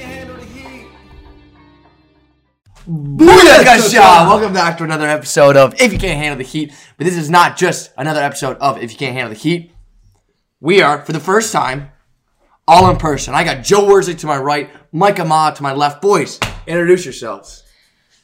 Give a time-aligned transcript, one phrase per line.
[0.00, 0.86] you can handle the heat.
[2.88, 4.26] Booyah, Shaw!
[4.28, 6.72] Welcome back to another episode of If You Can't Handle the Heat.
[6.96, 9.72] But this is not just another episode of If You Can't Handle the Heat.
[10.60, 11.90] We are, for the first time,
[12.66, 13.34] all in person.
[13.34, 16.00] I got Joe Worsley to my right, Micah Ma'a to my left.
[16.00, 17.62] Boys, introduce yourselves.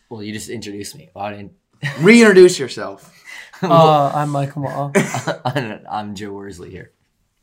[0.08, 1.10] Well, you just introduced me.
[1.14, 1.52] Well, I didn't.
[2.00, 3.12] Reintroduce yourself.
[3.62, 5.82] Uh, I'm Micah Ma'a.
[5.90, 6.92] I'm Joe Worsley here.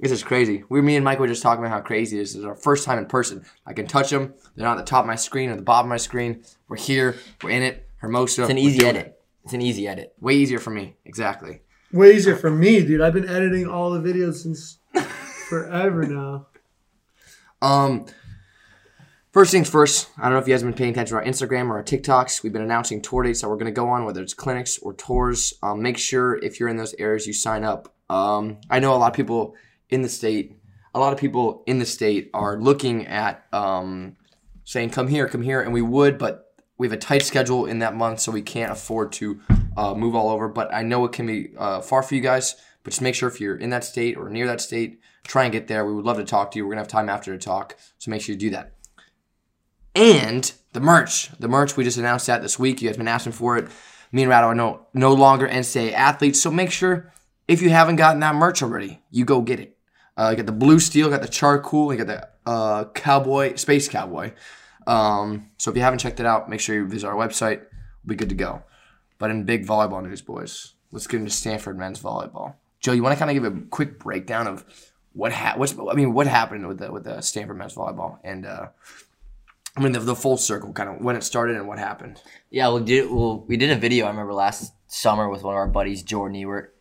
[0.04, 0.66] This is crazy.
[0.68, 2.44] We, me and Mike were just talking about how crazy this is.
[2.44, 3.46] Our first time in person.
[3.66, 4.34] I can touch them.
[4.54, 6.44] They're not at the top of my screen or the bottom of my screen.
[6.68, 7.16] We're here.
[7.42, 7.88] We're in it.
[8.00, 8.42] Hermosa.
[8.42, 9.18] It's an easy edit.
[9.46, 10.14] It's an easy edit.
[10.20, 10.98] Way easier for me.
[11.06, 11.62] Exactly.
[11.94, 13.00] Way easier for me, dude.
[13.00, 14.80] I've been editing all the videos since
[15.48, 16.48] forever now.
[17.62, 18.06] Um,
[19.32, 20.10] first things first.
[20.18, 21.84] I don't know if you guys have been paying attention to our Instagram or our
[21.84, 22.44] TikToks.
[22.44, 24.94] We've been announcing tour dates that we're going to go on, whether it's clinics or
[24.96, 25.54] tours.
[25.64, 27.96] Um, make sure if you're in those areas, you sign up.
[28.10, 29.56] Um, I know a lot of people
[29.94, 30.58] in the state.
[30.96, 34.18] A lot of people in the state are looking at um,
[34.64, 37.80] saying, "Come here, come here," and we would, but we have a tight schedule in
[37.80, 39.40] that month, so we can't afford to
[39.78, 40.48] uh, move all over.
[40.50, 42.56] But I know it can be uh, far for you guys.
[42.84, 45.54] But just make sure if you're in that state or near that state, try and
[45.54, 45.86] get there.
[45.86, 46.66] We would love to talk to you.
[46.66, 48.74] We're gonna have time after to talk, so make sure you do that.
[49.96, 52.82] And the merch, the merch we just announced that this week.
[52.82, 53.70] You guys have been asking for it.
[54.12, 57.14] Me and Rado are no no longer NCAA athletes, so make sure
[57.48, 59.73] if you haven't gotten that merch already, you go get it.
[60.16, 63.88] Uh, you got the blue steel, got the charcoal, you got the uh, cowboy, space
[63.88, 64.32] cowboy.
[64.86, 67.60] Um, so if you haven't checked it out, make sure you visit our website.
[68.04, 68.64] We'll be good to go.
[69.18, 72.56] But in big volleyball news, boys, let's get into Stanford men's volleyball.
[72.80, 74.66] Joe, you want to kind of give a quick breakdown of
[75.14, 78.46] what ha- what's I mean, what happened with the with the Stanford men's volleyball and
[78.46, 78.68] uh,
[79.78, 82.22] I mean the, the full circle, kind of when it started and what happened.
[82.50, 83.10] Yeah, we did.
[83.10, 84.06] Well, we did a video.
[84.06, 86.73] I remember last summer with one of our buddies, Jordan Ewert,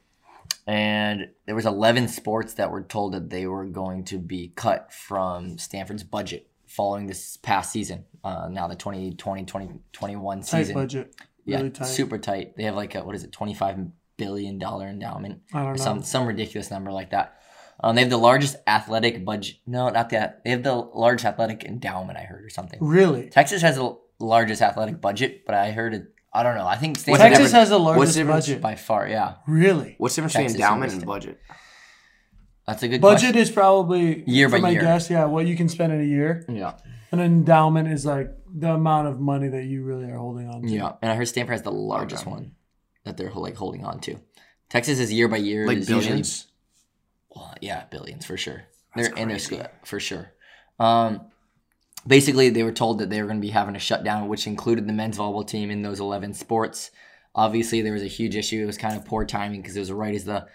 [0.67, 4.93] and there was 11 sports that were told that they were going to be cut
[4.93, 8.05] from Stanford's budget following this past season.
[8.25, 10.75] Uh, now the 2020 2021 Tight season.
[10.75, 11.15] budget.
[11.45, 11.85] yeah, Really tight.
[11.87, 12.57] super tight.
[12.57, 13.79] They have like a, what is it, 25
[14.17, 15.41] billion dollar endowment.
[15.53, 15.83] I don't or know.
[15.83, 17.39] some some ridiculous number like that.
[17.81, 19.57] Um, they have the largest athletic budget.
[19.67, 20.45] No, not that.
[20.45, 22.17] They have the largest athletic endowment.
[22.19, 22.79] I heard or something.
[22.81, 23.29] Really?
[23.31, 26.05] Texas has the largest athletic budget, but I heard it.
[26.35, 26.67] I don't know.
[26.67, 28.61] I think Stanford Texas difference- has the what's largest the budget.
[28.63, 29.07] by far.
[29.09, 29.97] Yeah, Really?
[29.99, 31.39] What's the difference between endowment and and budget?
[32.67, 33.39] that's a good Budget question.
[33.43, 34.81] is probably Year by for my year.
[34.81, 36.45] guess, yeah, what you can spend in a year.
[36.49, 36.75] Yeah,
[37.11, 40.69] An endowment is like the amount of money that you really are holding on to.
[40.69, 40.93] yeah.
[41.03, 42.31] And I heard Stanford has the largest Okay.
[42.31, 42.53] one
[43.05, 44.17] that they're like holding on to.
[44.71, 45.67] Texas is year by year.
[45.67, 46.47] Like is usually- billions.
[47.35, 48.63] Well, yeah, billions for sure.
[48.95, 50.33] That's they're in their school for sure.
[50.79, 51.27] Um,
[52.07, 54.87] basically, they were told that they were going to be having a shutdown, which included
[54.87, 56.91] the men's volleyball team in those eleven sports.
[57.35, 58.63] Obviously, there was a huge issue.
[58.63, 60.47] It was kind of poor timing because it was right as the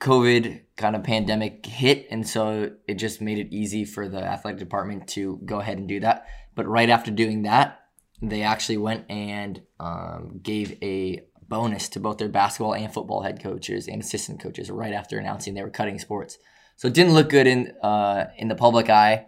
[0.00, 4.58] COVID kind of pandemic hit, and so it just made it easy for the athletic
[4.58, 6.26] department to go ahead and do that.
[6.54, 7.80] But right after doing that,
[8.22, 13.42] they actually went and um, gave a bonus to both their basketball and football head
[13.42, 16.38] coaches and assistant coaches right after announcing they were cutting sports.
[16.76, 19.26] So it didn't look good in uh, in the public eye.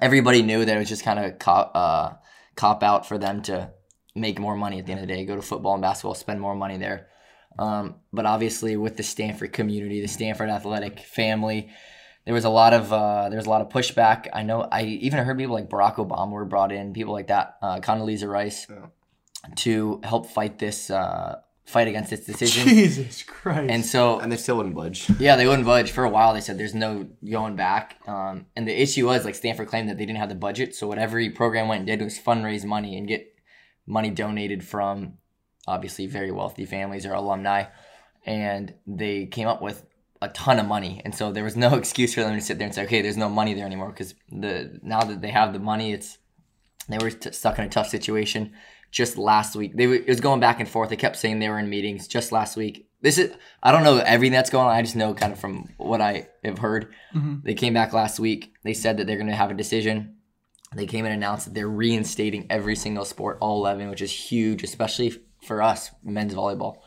[0.00, 2.12] Everybody knew that it was just kind of cop uh,
[2.56, 3.70] cop out for them to
[4.14, 6.40] make more money at the end of the day, go to football and basketball, spend
[6.40, 7.08] more money there.
[7.58, 11.70] Um, but obviously, with the Stanford community, the Stanford athletic family,
[12.24, 14.28] there was a lot of uh, there was a lot of pushback.
[14.32, 17.56] I know I even heard people like Barack Obama were brought in, people like that,
[17.62, 18.86] uh, Condoleezza Rice, Yeah.
[19.56, 22.66] to help fight this uh, fight against this decision.
[22.66, 23.70] Jesus Christ.
[23.70, 25.08] And so And they still wouldn't budge.
[25.20, 26.32] yeah, they wouldn't budge for a while.
[26.34, 27.96] They said there's no going back.
[28.06, 30.86] Um, and the issue was like Stanford claimed that they didn't have the budget, so
[30.86, 33.34] what every program went and did was fundraise money and get
[33.86, 35.14] money donated from
[35.66, 37.64] obviously very wealthy families or alumni,
[38.24, 39.84] and they came up with
[40.22, 41.00] a ton of money.
[41.04, 43.16] And so there was no excuse for them to sit there and say, okay, there's
[43.18, 46.18] no money there anymore because the now that they have the money, it's
[46.88, 48.52] they were t- stuck in a tough situation.
[48.90, 50.88] Just last week, they were, it was going back and forth.
[50.88, 52.08] They kept saying they were in meetings.
[52.08, 53.32] Just last week, this is
[53.62, 54.72] I don't know everything that's going on.
[54.74, 56.92] I just know kind of from what I have heard.
[57.14, 57.42] Mhm.
[57.44, 58.52] They came back last week.
[58.64, 60.16] They said that they're going to have a decision.
[60.74, 64.62] They came and announced that they're reinstating every single sport, all eleven, which is huge,
[64.64, 66.78] especially for us men's volleyball.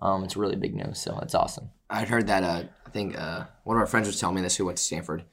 [0.00, 1.70] Um, it's really big news, so it's awesome.
[1.90, 2.42] I'd heard that.
[2.44, 4.56] Uh, I think uh, one of our friends was telling me this.
[4.56, 5.24] Who went to Stanford?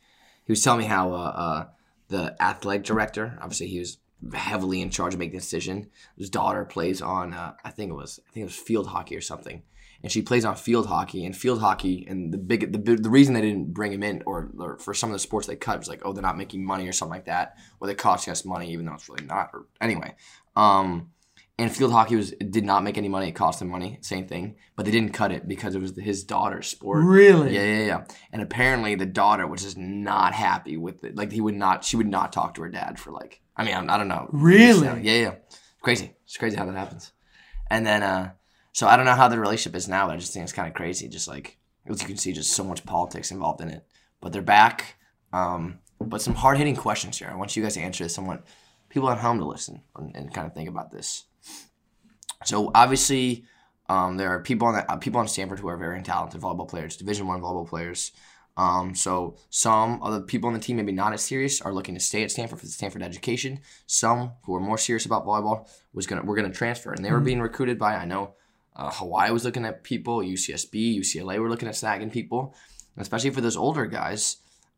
[0.44, 1.66] He was telling me how uh, uh,
[2.10, 3.98] the athletic director, obviously, he was
[4.34, 5.90] heavily in charge of making the decision.
[6.18, 7.34] His daughter plays on.
[7.34, 8.20] Uh, I think it was.
[8.28, 9.64] I think it was field hockey or something.
[10.04, 12.06] And she plays on field hockey and field hockey.
[12.08, 15.10] And the big, the, the reason they didn't bring him in, or, or for some
[15.10, 17.26] of the sports they cut, was like, oh, they're not making money or something like
[17.26, 19.50] that, or they're costing us money, even though it's really not.
[19.54, 20.16] Or anyway,
[20.56, 21.12] um,
[21.58, 23.30] and field hockey was did not make any money.
[23.30, 24.58] It cost them money, same thing.
[24.76, 27.04] But they didn't cut it because it was his daughter's sport.
[27.04, 27.56] Really?
[27.56, 28.04] Yeah, yeah, yeah.
[28.32, 31.16] And apparently the daughter was just not happy with it.
[31.16, 33.74] Like he would not, she would not talk to her dad for like, I mean,
[33.76, 34.30] I, I don't know.
[34.32, 34.86] Really?
[35.02, 35.36] Yeah, yeah.
[35.82, 36.14] Crazy.
[36.26, 37.12] It's crazy how that happens.
[37.70, 38.32] And then, uh,
[38.74, 40.68] so I don't know how the relationship is now, but I just think it's kind
[40.68, 41.08] of crazy.
[41.08, 41.58] Just like,
[41.88, 43.86] as you can see, just so much politics involved in it.
[44.22, 44.98] But they're back.
[45.32, 47.30] Um, but some hard hitting questions here.
[47.32, 48.18] I want you guys to answer this.
[48.18, 48.42] I want
[48.90, 51.26] people at home to listen and, and kind of think about this.
[52.44, 53.46] So obviously,
[53.88, 56.68] um, there are people on the, uh, people on Stanford who are very talented volleyball
[56.68, 58.12] players, Division One volleyball players.
[58.58, 61.94] Um, so some of the people on the team, maybe not as serious, are looking
[61.96, 63.60] to stay at Stanford for the Stanford education.
[63.86, 67.20] Some who are more serious about volleyball was gonna were gonna transfer, and they were
[67.20, 68.36] being recruited by I know
[68.76, 72.56] uh, Hawaii was looking at people, UCSB, UCLA were looking at snagging people,
[72.98, 74.38] especially for those older guys.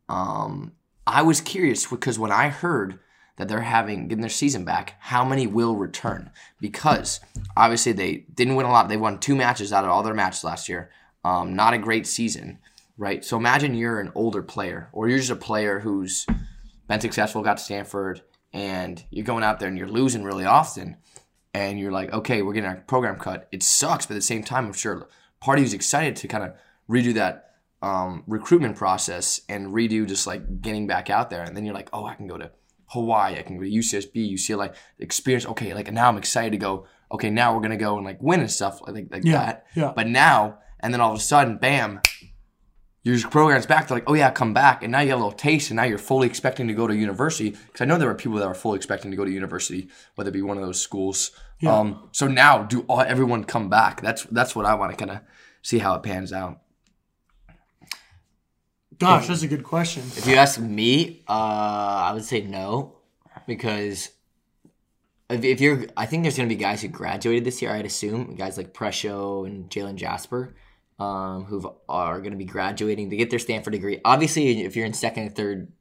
[0.09, 0.73] Um,
[1.05, 2.99] I was curious because when I heard
[3.37, 6.31] that they're having getting their season back, how many will return?
[6.59, 7.19] Because
[7.55, 8.89] obviously they didn't win a lot.
[8.89, 10.89] They won two matches out of all their matches last year.
[11.23, 12.59] Um, not a great season,
[12.97, 13.23] right?
[13.23, 16.25] So imagine you're an older player, or you're just a player who's
[16.87, 18.21] been successful, got to Stanford,
[18.53, 20.97] and you're going out there and you're losing really often,
[21.53, 23.47] and you're like, okay, we're getting our program cut.
[23.51, 25.07] It sucks, but at the same time, I'm sure
[25.41, 26.53] part of you's excited to kind of
[26.89, 27.43] redo that
[27.81, 31.89] um, recruitment process and redo just like getting back out there, and then you're like,
[31.93, 32.51] oh, I can go to
[32.87, 35.45] Hawaii, I can go to UCSB, UCLA, experience.
[35.45, 36.85] Okay, like now I'm excited to go.
[37.11, 39.65] Okay, now we're gonna go and like win and stuff like like Yeah, that.
[39.75, 39.93] yeah.
[39.95, 41.99] But now, and then all of a sudden, bam,
[43.13, 43.87] your program's back.
[43.87, 45.83] They're like, oh yeah, come back, and now you have a little taste, and now
[45.83, 47.51] you're fully expecting to go to university.
[47.51, 50.29] Because I know there were people that were fully expecting to go to university, whether
[50.29, 51.31] it be one of those schools.
[51.65, 54.01] Um, so now, do all, everyone come back?
[54.01, 55.23] That's that's what I want to kind of
[55.61, 56.61] see how it pans out.
[58.99, 60.03] Gosh, that's a good question.
[60.15, 62.97] If you ask me, uh, I would say no,
[63.45, 64.09] because
[65.29, 67.71] if, if you're, I think there's gonna be guys who graduated this year.
[67.71, 70.55] I'd assume guys like Presho and Jaylen Jasper,
[70.99, 73.99] um, who are gonna be graduating to get their Stanford degree.
[74.03, 75.71] Obviously, if you're in second or third,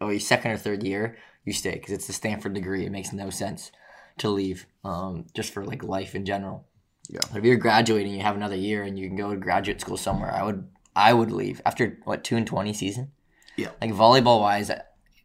[0.00, 2.84] or your second or third year, you stay because it's the Stanford degree.
[2.84, 3.72] It makes no sense
[4.18, 6.66] to leave, um, just for like life in general.
[7.08, 7.20] Yeah.
[7.32, 9.96] But if you're graduating, you have another year, and you can go to graduate school
[9.96, 10.32] somewhere.
[10.32, 13.12] I would, I would leave after what two and twenty season.
[13.56, 13.70] Yeah.
[13.80, 14.70] Like volleyball wise,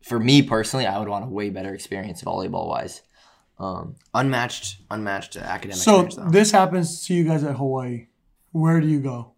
[0.02, 3.02] for me personally, I would want a way better experience volleyball wise.
[3.58, 8.08] Um, Unmatched, unmatched academic So this happens to you guys at Hawaii.
[8.56, 9.34] Where do you go?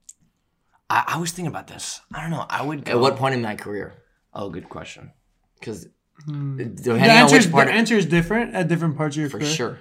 [0.92, 2.02] I, I was thinking about this.
[2.14, 2.46] I don't know.
[2.48, 2.86] I would.
[2.86, 3.96] Go, at what point in my career?
[4.31, 5.12] Oh, good question.
[5.60, 5.88] Because
[6.25, 6.58] Hmm.
[6.58, 9.22] The depending on answer, which is, part, the answer is different at different parts of
[9.22, 9.50] your for career.
[9.50, 9.80] For sure.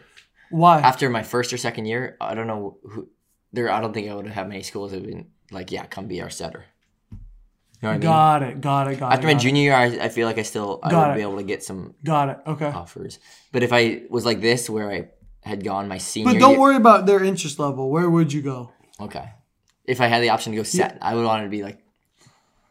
[0.51, 0.81] Why?
[0.81, 3.09] After my first or second year, I don't know who
[3.55, 3.71] there.
[3.71, 6.21] I don't think I would have many schools that have been like, yeah, come be
[6.21, 6.65] our setter.
[7.11, 7.19] You
[7.83, 8.01] know what I mean?
[8.01, 8.61] got it.
[8.61, 8.99] Got it.
[9.01, 9.31] Got After it.
[9.33, 11.17] After my junior year, I, I feel like I still I Got would it.
[11.17, 12.39] be able to get some Got it.
[12.47, 12.67] Okay.
[12.67, 13.19] offers.
[13.53, 15.09] But if I was like this, where I
[15.43, 17.91] had gone my senior, year, But don't year, worry about their interest level.
[17.91, 19.29] Where would you go Okay,
[19.85, 21.83] if I had the option to go set, I would want it to be like,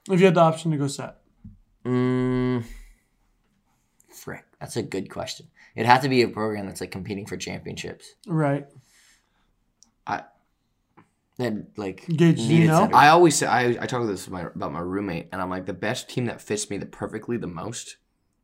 [0.09, 1.17] if you had the option to go set?
[1.85, 2.63] mm,
[4.09, 4.45] frick.
[4.59, 5.47] That's a good question.
[5.75, 8.15] It'd have to be a program that's like competing for championships.
[8.27, 8.65] Right.
[10.07, 10.23] I
[11.37, 12.79] that like Gage, do you needed know?
[12.81, 12.95] setters.
[12.95, 15.49] I always say I, I talk about this with my, about my roommate, and I'm
[15.49, 17.97] like the best team that fits me the perfectly the most.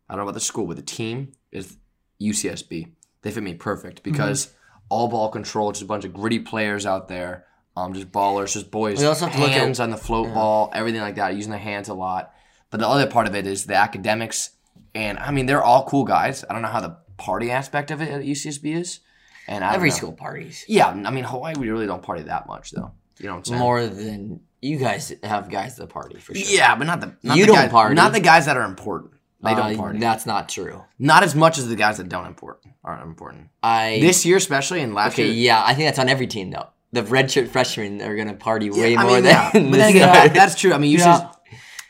[0.09, 1.77] I don't know about the school, but the team is
[2.21, 2.91] UCSB.
[3.21, 4.53] They fit me perfect because
[4.89, 8.69] all ball control, just a bunch of gritty players out there, um, just ballers, just
[8.71, 11.35] boys, We also have to look at- hands on the float ball, everything like that,
[11.35, 12.33] using their hands a lot.
[12.69, 14.51] But the other part of it is the academics,
[14.95, 16.43] and I mean they're all cool guys.
[16.49, 18.99] I don't know how the party aspect of it at UCSB is,
[19.47, 19.95] and I Every know.
[19.95, 20.63] school parties.
[20.67, 22.91] Yeah, I mean Hawaii, we really don't party that much though.
[23.19, 23.59] You know what I'm saying?
[23.59, 26.43] More than you guys have guys that party for sure.
[26.57, 27.95] Yeah, but not the not You the don't guys, party.
[27.95, 29.11] Not the guys that are important.
[29.43, 29.99] They Uh, don't party.
[29.99, 30.83] That's not true.
[30.99, 33.49] not as much as the guys that don't important aren't important.
[33.63, 35.25] I This year, especially, and last okay.
[35.25, 35.33] year.
[35.33, 36.67] Yeah, I think that's on every team though.
[36.93, 39.31] The redshirt freshmen are gonna party way I more mean, than.
[39.33, 39.51] yeah.
[39.53, 40.23] But then again, stars.
[40.29, 40.73] that, that's true.
[40.73, 41.31] I mean, UCS, Yeah.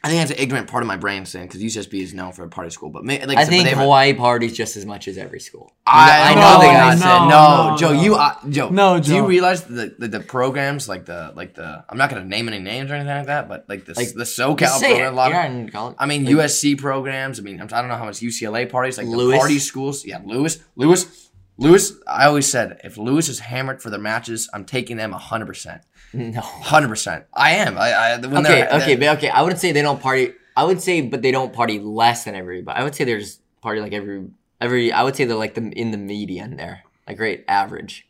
[0.03, 2.43] I think that's an ignorant part of my brain saying because UCSB is known for
[2.43, 4.75] a party school, but ma- like I said, but think they have Hawaii parties just
[4.75, 5.72] as much as every school.
[5.86, 7.93] I, I know know the the no, said no, no, Joe.
[7.93, 8.01] no.
[8.01, 8.70] You, uh, Joe.
[8.70, 12.25] No, Do you realize the, the the programs like the like the I'm not gonna
[12.25, 14.93] name any names or anything like that, but like the Like, the SoCal Just say
[14.93, 14.96] it.
[14.96, 15.96] program, a lot of You're in college.
[16.00, 17.39] I mean, USC programs.
[17.39, 19.34] I mean, I'm- I don't know how much UCLA parties, like Lewis.
[19.36, 20.03] the party schools.
[20.03, 21.29] Yeah, Lewis, Lewis,
[21.62, 21.94] Lewis.
[22.08, 25.46] I always said if Lewis is hammered for their matches, I'm taking them 100.
[25.46, 25.82] percent
[26.13, 26.41] No.
[26.41, 26.88] 100.
[26.89, 27.77] percent I am.
[27.77, 29.30] I, I when Okay, they're, okay, they're- but okay.
[29.30, 30.34] I wouldn't say they don't party.
[30.58, 32.77] I would say, but they don't party less than everybody.
[32.80, 34.25] I would say there's party like every
[34.60, 34.91] every.
[34.91, 38.08] I would say they're like the in the median there, like great average.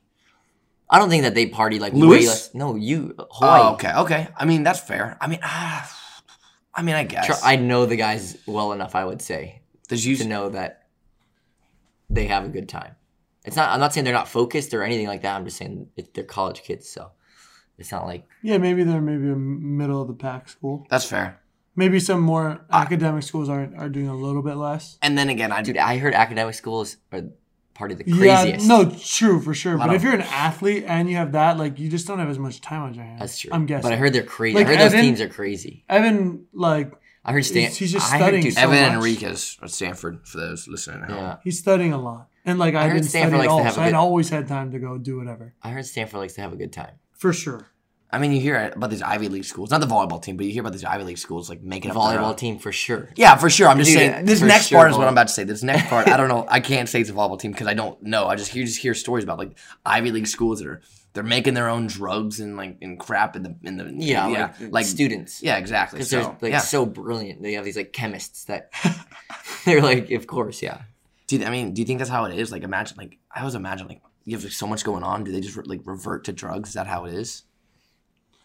[0.89, 2.27] I don't think that they party like way Lewis?
[2.27, 2.53] less.
[2.55, 3.61] No, you Hawaii.
[3.61, 4.27] Oh, okay, okay.
[4.35, 5.17] I mean, that's fair.
[5.21, 5.89] I mean, ah,
[6.73, 7.41] I mean, I guess.
[7.43, 8.95] I know the guys well enough.
[8.95, 10.25] I would say Does to you?
[10.25, 10.87] know that
[12.09, 12.95] they have a good time.
[13.45, 13.69] It's not.
[13.69, 15.35] I'm not saying they're not focused or anything like that.
[15.35, 17.11] I'm just saying it, they're college kids, so
[17.77, 20.85] it's not like Yeah, maybe they're maybe a middle of the pack school.
[20.89, 21.39] That's fair.
[21.75, 24.97] Maybe some more academic schools are are doing a little bit less.
[25.01, 25.77] And then again, I dude.
[25.77, 27.23] I heard academic schools are
[27.73, 28.67] part of the Yeah, craziest.
[28.67, 29.77] no, true for sure.
[29.77, 32.29] But don't- if you're an athlete and you have that, like you just don't have
[32.29, 33.21] as much time on your hands.
[33.21, 33.49] that's true.
[33.53, 33.83] I'm guessing.
[33.89, 34.55] but I heard they're crazy.
[34.57, 35.83] Like I heard those teams are crazy.
[35.89, 36.91] Evan, like
[37.25, 37.61] I heard Stan.
[37.63, 38.93] He's- he's just I heard, studying dude, so Evan much.
[38.93, 41.17] Enriquez at Stanford for those listening at home.
[41.17, 43.63] yeah, he's studying a lot, and like I, heard didn't Stanford study at to all,
[43.63, 45.53] have so a I'd good- always had time to go do whatever.
[45.61, 46.95] I heard Stanford likes to have a good time.
[47.13, 47.67] For sure.
[48.13, 50.51] I mean, you hear about these Ivy League schools, not the volleyball team, but you
[50.51, 53.07] hear about these Ivy League schools like making up their Volleyball own- team for sure.
[53.15, 53.69] Yeah, for sure.
[53.69, 54.25] I'm just Dude, saying.
[54.25, 55.07] This next sure, part is what.
[55.07, 55.45] I'm about to say.
[55.45, 56.45] This next part, I don't know.
[56.49, 58.27] I can't say it's a volleyball team because I don't know.
[58.27, 60.81] I just hear just hear stories about like Ivy League schools that are
[61.13, 64.53] they're making their own drugs and like and crap in the in the Yeah, yeah
[64.59, 65.41] like, like students.
[65.41, 65.99] yeah exactly.
[65.99, 66.59] because So, they're like yeah.
[66.59, 67.41] so brilliant.
[67.41, 68.71] They have these like chemists that
[69.65, 70.81] they're like, of course, yeah.
[71.31, 72.51] Do you, I mean, do you think that's how it is?
[72.51, 75.23] Like, imagine, like, I always imagine, like, you have like, so much going on.
[75.23, 76.69] Do they just like revert to drugs?
[76.69, 77.43] Is that how it is?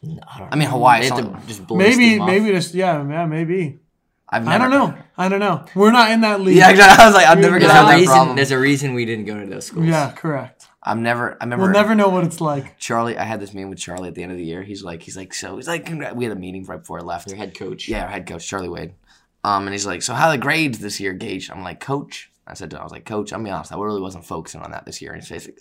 [0.05, 1.01] No, I, don't I mean, Hawaii.
[1.01, 3.81] They have to just blow Maybe, maybe just yeah, yeah, maybe.
[4.29, 4.97] I've I don't know.
[5.19, 5.65] I don't know.
[5.75, 6.57] We're not in that league.
[6.57, 7.03] Yeah, exactly.
[7.03, 8.15] I was like, I'm never There's gonna have a that reason.
[8.15, 8.37] problem.
[8.37, 9.87] There's a reason we didn't go to those schools.
[9.87, 10.69] Yeah, correct.
[10.81, 11.33] I'm never.
[11.41, 11.65] I remember.
[11.65, 12.79] We'll never know what it's like.
[12.79, 13.19] Charlie.
[13.19, 14.63] I had this meeting with Charlie at the end of the year.
[14.63, 17.03] He's like, he's like, so he's like, congrat- we had a meeting right before I
[17.03, 17.27] left.
[17.29, 17.89] Your head coach.
[17.89, 18.95] Yeah, our head coach Charlie Wade.
[19.43, 21.51] Um, and he's like, so how are the grades this year, Gage?
[21.51, 22.31] I'm like, coach.
[22.47, 23.33] I said to him, I was like, coach.
[23.33, 25.13] I'm be honest, I really wasn't focusing on that this year.
[25.13, 25.59] And his face like,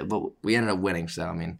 [0.00, 1.08] "Ugh." but we ended up winning.
[1.08, 1.58] So I mean,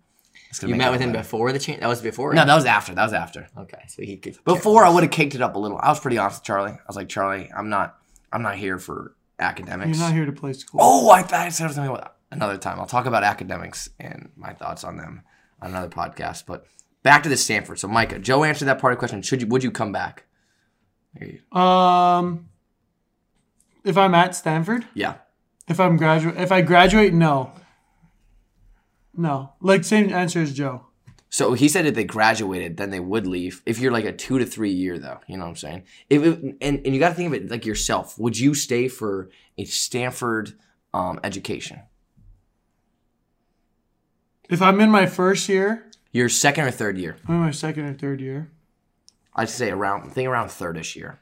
[0.51, 1.23] it's gonna You met with him better.
[1.23, 1.81] before the change.
[1.81, 2.35] That was before.
[2.35, 2.95] No, that was after.
[2.95, 3.47] That was after.
[3.57, 4.37] Okay, so he could.
[4.45, 5.79] Before I would have kicked it up a little.
[5.81, 6.73] I was pretty honest with Charlie.
[6.73, 7.97] I was like, Charlie, I'm not.
[8.33, 9.97] I'm not here for academics.
[9.99, 10.81] You're not here to play school.
[10.83, 12.81] Oh, I thought I said something about another time.
[12.81, 15.23] I'll talk about academics and my thoughts on them
[15.63, 16.45] on another podcast.
[16.47, 16.67] But
[17.05, 17.79] back to the Stanford.
[17.79, 19.23] So, Micah, Joe answered that part of the question.
[19.23, 19.47] Should you?
[19.49, 20.25] Would you come back?
[21.15, 22.49] There you- Um,
[23.85, 25.15] if I'm at Stanford, Yeah.
[25.69, 27.53] if I'm graduate, if I graduate, no,
[29.17, 29.53] no.
[29.61, 30.87] Like same answer as Joe.
[31.31, 33.61] So he said if they graduated, then they would leave.
[33.67, 35.83] If you're like a two to three year though, you know what I'm saying?
[36.09, 38.19] If it, and and you got to think of it like yourself.
[38.19, 40.53] Would you stay for a Stanford
[40.93, 41.81] um, education?
[44.49, 47.17] If I'm in my first year, Your second or third year?
[47.27, 48.51] I'm in my second or third year.
[49.35, 51.19] I'd say around think around thirdish year.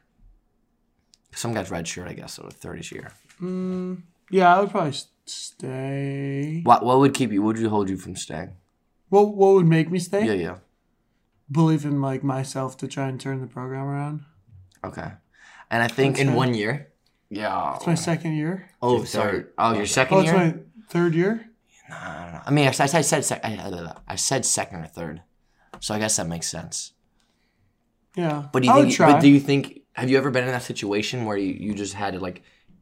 [1.35, 3.11] Some guys red shirt, I guess, so thirdish year.
[3.41, 4.93] Mm, yeah, I would probably
[5.25, 6.61] stay.
[6.63, 7.41] What what would keep you?
[7.41, 8.51] What would you hold you from staying?
[9.09, 10.25] What What would make me stay?
[10.25, 10.57] Yeah, yeah.
[11.51, 14.25] Believe in like myself to try and turn the program around.
[14.83, 15.11] Okay.
[15.69, 16.91] And I think in one year.
[17.29, 17.75] yeah.
[17.75, 18.69] It's my second year.
[18.81, 19.31] Oh, Your sorry.
[19.31, 20.37] third- Oh, your second Oh, it's year.
[20.39, 20.55] my
[20.89, 21.49] third year.
[21.89, 22.41] I don't know.
[22.45, 25.21] I mean, I, I said sec- I, I said second or third,
[25.79, 26.93] so I guess that makes sense.
[28.15, 28.95] Yeah, But do you I would think?
[28.95, 29.11] try.
[29.13, 29.81] But do you think?
[29.93, 32.41] Have you ever been in that situation where you, you just had to like?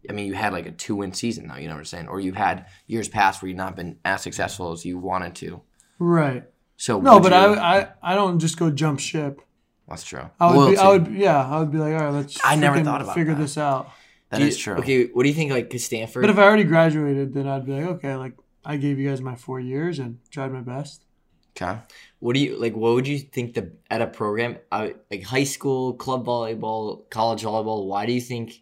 [0.10, 1.56] I mean, you had like a two win season though.
[1.58, 2.08] You know what I'm saying?
[2.08, 5.62] Or you've had years past where you've not been as successful as you wanted to.
[6.00, 6.44] right.
[6.78, 9.42] So No, but you- I, I I don't just go jump ship.
[9.88, 10.28] that's true.
[10.40, 12.40] I would be, I would yeah, I would be like, all right, let's.
[12.44, 13.42] I never freaking thought about figure that.
[13.42, 13.92] this out.
[14.30, 14.76] That you- is true.
[14.78, 15.52] Okay, what do you think?
[15.52, 16.22] Like, cause Stanford.
[16.24, 18.34] But if I already graduated, then I'd be like, okay, like
[18.66, 21.04] I gave you guys my four years and tried my best.
[21.56, 21.78] Okay.
[22.20, 22.74] What do you like?
[22.76, 27.44] What would you think the at a program uh, like high school, club volleyball, college
[27.44, 27.86] volleyball?
[27.88, 28.62] Why do you think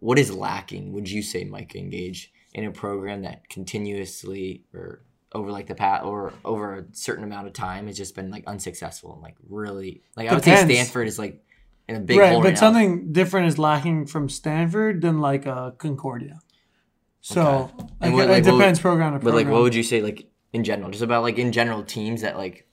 [0.00, 0.92] what is lacking?
[0.92, 5.02] Would you say, Mike, engage in a program that continuously or
[5.34, 8.44] over like the past or over a certain amount of time has just been like
[8.46, 11.42] unsuccessful and like really like I would say Stanford is like
[11.88, 12.60] in a big right, hole but right now.
[12.60, 16.38] something different is lacking from Stanford than like uh, Concordia.
[17.20, 17.86] So Okay.
[18.00, 20.02] like, what- it, like, it what- depends program to But like, what would you say
[20.02, 20.90] like in general?
[20.90, 22.66] Just about like in general teams that like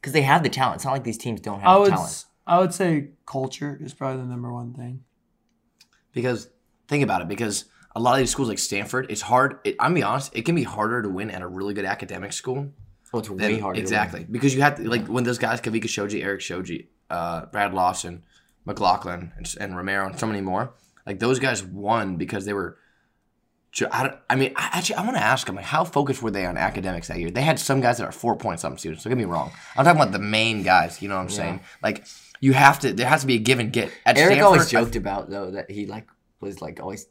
[0.00, 0.76] because they have the talent.
[0.76, 2.08] It's not like these teams don't have I the would talent.
[2.10, 5.04] s- I would say culture is probably the number one thing.
[6.12, 6.48] Because
[6.88, 7.28] think about it.
[7.28, 9.58] Because a lot of these schools like Stanford, it's hard.
[9.64, 10.34] It, I'm gonna be honest.
[10.34, 12.72] It can be harder to win at a really good academic school
[13.12, 13.74] Oh, it's way than harder.
[13.76, 13.82] to win.
[13.82, 17.74] exactly because you have to like when those guys Kavika Shoji, Eric Shoji, uh, Brad
[17.74, 18.22] Lawson,
[18.66, 20.74] McLachlin, and, and Romero, and so many more.
[21.06, 22.76] Like those guys won because they were.
[23.92, 26.44] I, I mean, I, actually, I want to ask them like, how focused were they
[26.44, 27.30] on academics that year?
[27.30, 29.04] They had some guys that are four point something students.
[29.04, 29.52] Don't get me wrong.
[29.76, 31.00] I'm talking about the main guys.
[31.00, 31.60] You know what I'm saying?
[31.82, 32.04] Like
[32.40, 32.92] you have to.
[32.92, 33.92] There has to be a give and get.
[34.04, 36.08] At Eric Stanford, always joked about though that he like
[36.40, 37.06] was like always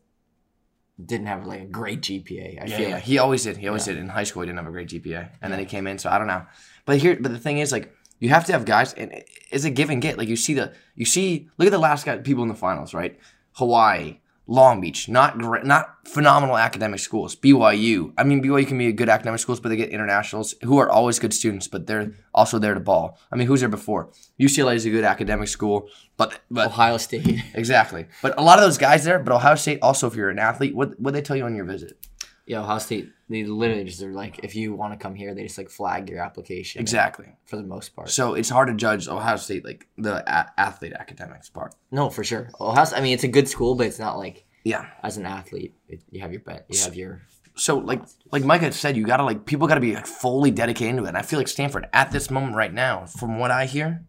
[1.04, 2.62] didn't have like a great GPA.
[2.62, 2.96] I Yeah, feel yeah.
[2.96, 3.58] like he always did.
[3.58, 3.98] He always did.
[3.98, 5.98] In high school, he didn't have a great GPA, and then he came in.
[5.98, 6.46] So I don't know.
[6.86, 9.70] But here, but the thing is, like, you have to have guys, and it's a
[9.70, 10.18] give and get.
[10.18, 12.94] Like you see the, you see, look at the last guy, people in the finals,
[12.94, 13.18] right?
[13.54, 14.18] Hawaii,
[14.50, 17.36] Long Beach, not great, not phenomenal academic schools.
[17.36, 20.80] BYU, I mean, BYU can be a good academic schools, but they get internationals who
[20.80, 23.20] are always good students, but they're also there to ball.
[23.32, 24.10] I mean, who's there before?
[24.40, 25.88] UCLA is a good academic school,
[26.18, 27.44] but but Ohio State.
[27.54, 28.08] exactly.
[28.24, 30.74] But a lot of those guys there, but Ohio State also, if you're an athlete,
[30.76, 32.04] what what they tell you on your visit?
[32.50, 33.12] Yeah, Ohio State.
[33.30, 36.10] They literally just are like, if you want to come here, they just like flag
[36.10, 36.82] your application.
[36.82, 37.28] Exactly.
[37.46, 38.10] For the most part.
[38.10, 41.76] So it's hard to judge Ohio State like the a- athlete academics part.
[41.92, 42.50] No, for sure.
[42.60, 42.86] Ohio.
[42.86, 44.88] State- I mean, it's a good school, but it's not like Yeah.
[45.04, 46.66] as an athlete, it, you have your bet.
[46.70, 47.22] You have your.
[47.56, 48.02] So like
[48.32, 51.10] like Mike had said, you gotta like people gotta be like fully dedicated into it.
[51.10, 54.06] And I feel like Stanford at this moment right now, from what I hear,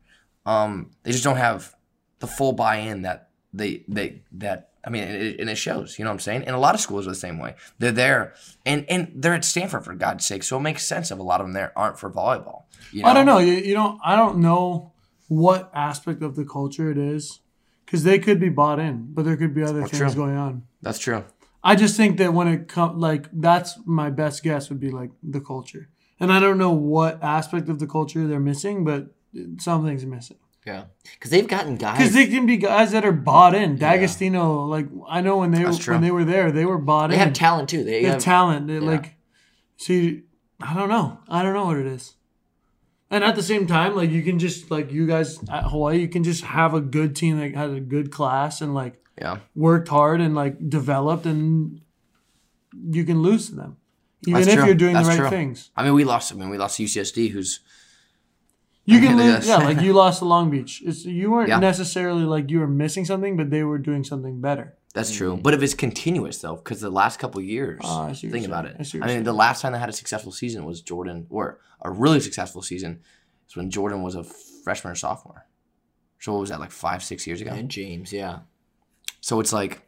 [0.47, 1.75] um, they just don't have
[2.20, 5.99] the full buy-in that they they that I mean, and it, and it shows.
[5.99, 6.44] You know what I'm saying?
[6.44, 7.54] And a lot of schools are the same way.
[7.78, 8.34] They're there,
[8.64, 10.42] and and they're at Stanford for God's sake.
[10.42, 12.62] So it makes sense if a lot of them there aren't for volleyball.
[12.92, 13.38] You I don't know.
[13.38, 14.00] You, you don't.
[14.04, 14.92] I don't know
[15.28, 17.40] what aspect of the culture it is,
[17.84, 20.14] because they could be bought in, but there could be other things true.
[20.14, 20.64] going on.
[20.82, 21.25] That's true.
[21.62, 25.10] I just think that when it comes, like that's my best guess would be like
[25.22, 29.14] the culture, and I don't know what aspect of the culture they're missing, but
[29.58, 30.38] something's missing.
[30.66, 31.96] Yeah, because they've gotten guys.
[31.98, 33.76] Because they can be guys that are bought in.
[33.76, 35.94] D'Agostino, like I know when they true.
[35.94, 37.18] when they were there, they were bought they in.
[37.20, 37.82] They have talent too.
[37.82, 38.66] They, They have have talent.
[38.66, 39.14] They, Like,
[39.78, 40.22] see,
[40.60, 41.18] I don't know.
[41.28, 42.14] I don't know what it is.
[43.10, 46.08] And at the same time, like you can just like you guys at Hawaii, you
[46.08, 49.38] can just have a good team that has a good class and like Yeah.
[49.56, 51.80] worked hard and like developed, and
[52.90, 53.78] you can lose to them,
[54.26, 54.66] even That's if true.
[54.66, 55.30] you're doing That's the right true.
[55.30, 55.70] things.
[55.74, 56.32] I mean, we lost.
[56.32, 57.60] I mean, we lost UCSD, who's
[58.84, 60.82] You can Yeah, lose, yeah, like you lost to Long Beach.
[60.84, 61.58] It's you weren't Yeah.
[61.60, 64.76] necessarily like you were missing something, but they were doing something better.
[64.94, 65.34] That's true.
[65.34, 65.42] Mm-hmm.
[65.42, 68.76] But if it's continuous though, because the last couple years, oh, I think about it.
[69.00, 71.90] I I, mean, the last time they had a successful season was Jordan, or a
[71.90, 73.00] really successful season,
[73.49, 74.25] is when Jordan was a
[74.64, 75.46] freshman or sophomore.
[76.18, 77.52] So what was that like five, six years ago?
[77.52, 78.12] and James.
[78.12, 78.40] Yeah,
[79.20, 79.82] So it's like,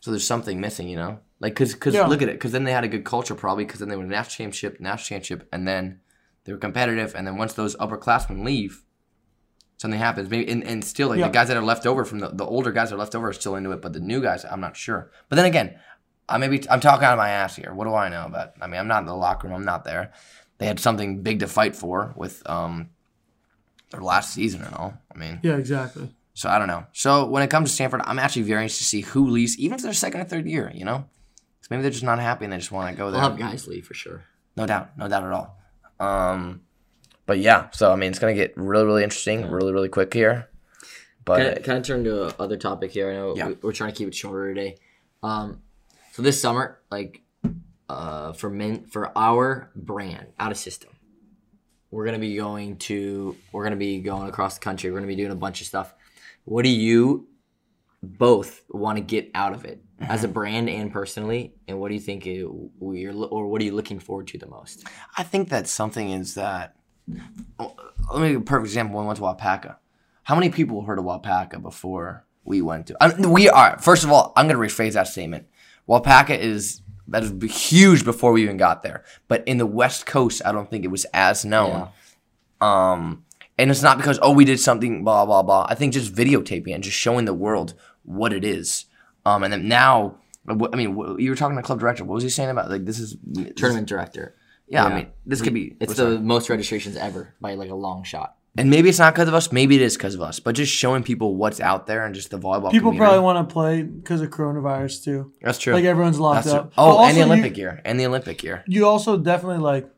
[0.00, 1.20] so there's something missing, you know?
[1.40, 2.06] Like, cause, cause Yeah.
[2.06, 4.04] look at it, cause then they had a good culture probably, cause then they won
[4.06, 6.00] a national championship, national championship, and then
[6.44, 8.82] they were competitive, and then once those upperclassmen leave,
[9.78, 10.28] something happens.
[10.30, 11.26] Maybe and, and still like Yeah.
[11.26, 13.28] the guys that are left over from the, the older guys that are left over
[13.28, 15.10] are still into it, but the new guys, I'm not sure.
[15.28, 15.78] But then again,
[16.28, 17.72] I maybe I'm talking out of my ass here.
[17.74, 18.52] What do I know about?
[18.60, 19.56] I mean, I'm not in the locker room.
[19.56, 20.12] I'm not there.
[20.58, 22.90] They had something big to fight for with um
[23.90, 24.94] their last season and all.
[25.14, 26.14] I mean, Yeah, exactly.
[26.34, 26.84] so I don't know.
[26.92, 29.74] So when it comes to Stanford, I'm actually very interested to see who leaves, even
[29.76, 30.70] if they're second or third year.
[30.74, 30.98] You know,
[31.60, 33.20] 'Cause maybe they're just not happy and they just want to go there.
[33.20, 34.24] they'll have guys leave for sure.
[34.56, 35.58] No doubt, no doubt at all.
[36.00, 36.62] Um,
[37.26, 40.48] but yeah, so I mean, it's gonna get really, really interesting, really, really quick here.
[41.24, 43.10] But Kind of, kind of turn to other topic here.
[43.10, 43.52] I know Yeah.
[43.62, 44.76] we're trying to keep it shorter today.
[45.22, 45.62] Um,
[46.12, 47.22] so this summer, like,
[47.88, 50.90] uh, for men, for our brand, out of system,
[51.90, 54.90] we're gonna be going to, we're gonna be going across the country.
[54.90, 55.94] We're gonna be doing a bunch of stuff.
[56.44, 57.26] What do you
[58.02, 61.54] both want to get out of it as a brand and personally?
[61.68, 64.84] And what do you think it, or what are you looking forward to the most?
[65.16, 66.76] I think that something is that.
[67.58, 68.96] Let me give a perfect example.
[68.96, 69.76] When we went to Wapaka,
[70.22, 72.96] how many people heard of Wapaka before we went to?
[73.00, 73.78] I mean, we are.
[73.78, 75.46] First of all, I'm gonna rephrase that statement.
[75.88, 80.40] Wapaka is that is huge before we even got there, but in the West Coast,
[80.44, 81.90] I don't think it was as known.
[82.60, 83.24] Um,
[83.58, 85.66] and it's not because oh we did something blah blah blah.
[85.68, 88.86] I think just videotaping and just showing the world what it is.
[89.26, 92.04] Um, and then now, I mean, you were talking to club director.
[92.04, 93.16] What was he saying about like this is
[93.56, 94.36] Tournament director.
[94.66, 95.76] Yeah, I mean, this could be.
[95.80, 96.22] It's the that?
[96.22, 98.36] most registrations ever by like a long shot.
[98.56, 99.52] and maybe it's not because of us.
[99.52, 100.40] Maybe it is because of us.
[100.40, 102.70] But just showing people what's out there and just the volleyball.
[102.70, 102.98] People community.
[102.98, 105.32] probably want to play because of coronavirus too.
[105.42, 105.74] That's true.
[105.74, 106.60] Like everyone's locked That's true.
[106.60, 106.72] up.
[106.78, 108.64] Oh, and the Olympic you, year, and the Olympic year.
[108.66, 109.88] You also definitely like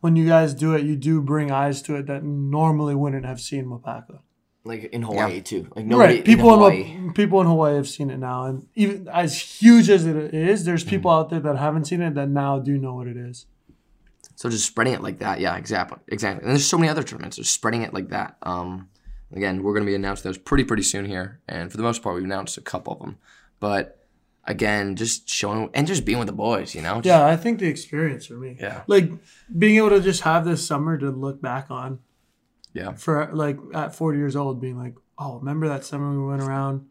[0.00, 0.84] when you guys do it.
[0.84, 4.20] You do bring eyes to it that normally wouldn't have seen Wapaka.
[4.66, 5.70] Like in Hawaii too.
[5.76, 7.06] Like nobody right, people in in, Hawaii.
[7.06, 10.64] Wa- people in Hawaii have seen it now, and even as huge as it is,
[10.64, 11.20] there's people Mm-hmm.
[11.20, 13.44] out there that haven't seen it that now do know what it is.
[14.36, 15.38] So just spreading it like that.
[15.38, 16.42] Yeah, exactly, exactly.
[16.44, 17.36] And there's so many other tournaments.
[17.36, 18.36] Just spreading it like that.
[18.42, 18.88] Um,
[19.32, 22.02] again, we're going to be announcing those pretty pretty soon here, and for the most
[22.02, 23.18] part, we've announced a couple of them.
[23.60, 24.00] But
[24.46, 26.74] again, just showing and just being with the boys.
[26.74, 26.94] You know.
[26.96, 28.56] Just- Yeah, I think the experience for me.
[28.58, 28.82] Yeah.
[28.86, 29.10] Like
[29.58, 31.98] being able to just have this summer to look back on
[32.74, 32.92] Yeah.
[32.92, 36.86] for like at 40 years old, being like, oh, remember that summer we went around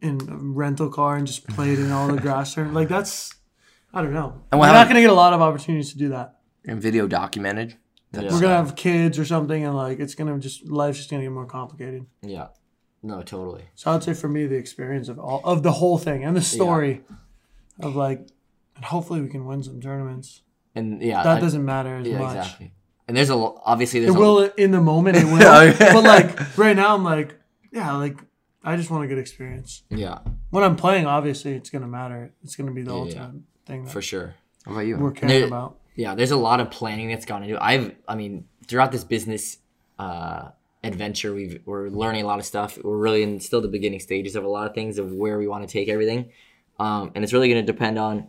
[0.00, 2.74] in a rental car and just played in all the grass turn?
[2.74, 3.32] Like that's,
[3.92, 4.42] I don't know.
[4.50, 6.40] And We're not going to get a lot of opportunities to do that.
[6.66, 7.76] And video documented.
[8.10, 11.24] That's, We're gonna have kids or something, and like it's gonna just life's just gonna
[11.24, 12.06] get more complicated.
[12.22, 12.46] Yeah.
[13.02, 13.64] No, totally.
[13.74, 16.40] So I'd say for me, the experience of all of the whole thing and the
[16.40, 17.02] story
[17.80, 18.20] of like,
[18.76, 20.42] and hopefully we can win some tournaments.
[20.76, 22.36] And yeah, That I- doesn't matter as yeah, much.
[22.36, 22.72] exactly.
[23.06, 25.16] And there's a obviously It there's a, will in the moment.
[25.16, 25.38] It will.
[25.78, 27.34] But like right now, I'm like,
[27.72, 28.16] yeah, like
[28.62, 29.82] I just want a good experience.
[29.90, 30.18] yeah
[30.50, 32.32] When I'm playing, obviously it's gonna matter.
[32.42, 34.34] It's gonna be the Yeah, ultimate thing that for sure.
[34.64, 34.96] What about you?
[34.96, 35.78] we're caring there- about.
[35.96, 37.54] Yeah, there's a lot of planning that's gone into.
[37.56, 37.60] it.
[37.62, 39.58] I've I mean throughout this business
[39.98, 40.48] uh,
[40.82, 42.78] adventure, we've we're learning a lot of stuff.
[42.82, 45.46] We're really in still the beginning stages of a lot of things of where we
[45.46, 46.30] want to take everything,
[46.80, 48.28] um, and it's really going to depend on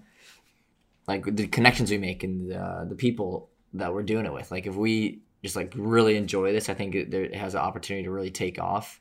[1.08, 4.52] like the connections we make and the, the people that we're doing it with.
[4.52, 8.06] Like if we just like really enjoy this, I think it, it has an opportunity
[8.06, 9.00] to really take off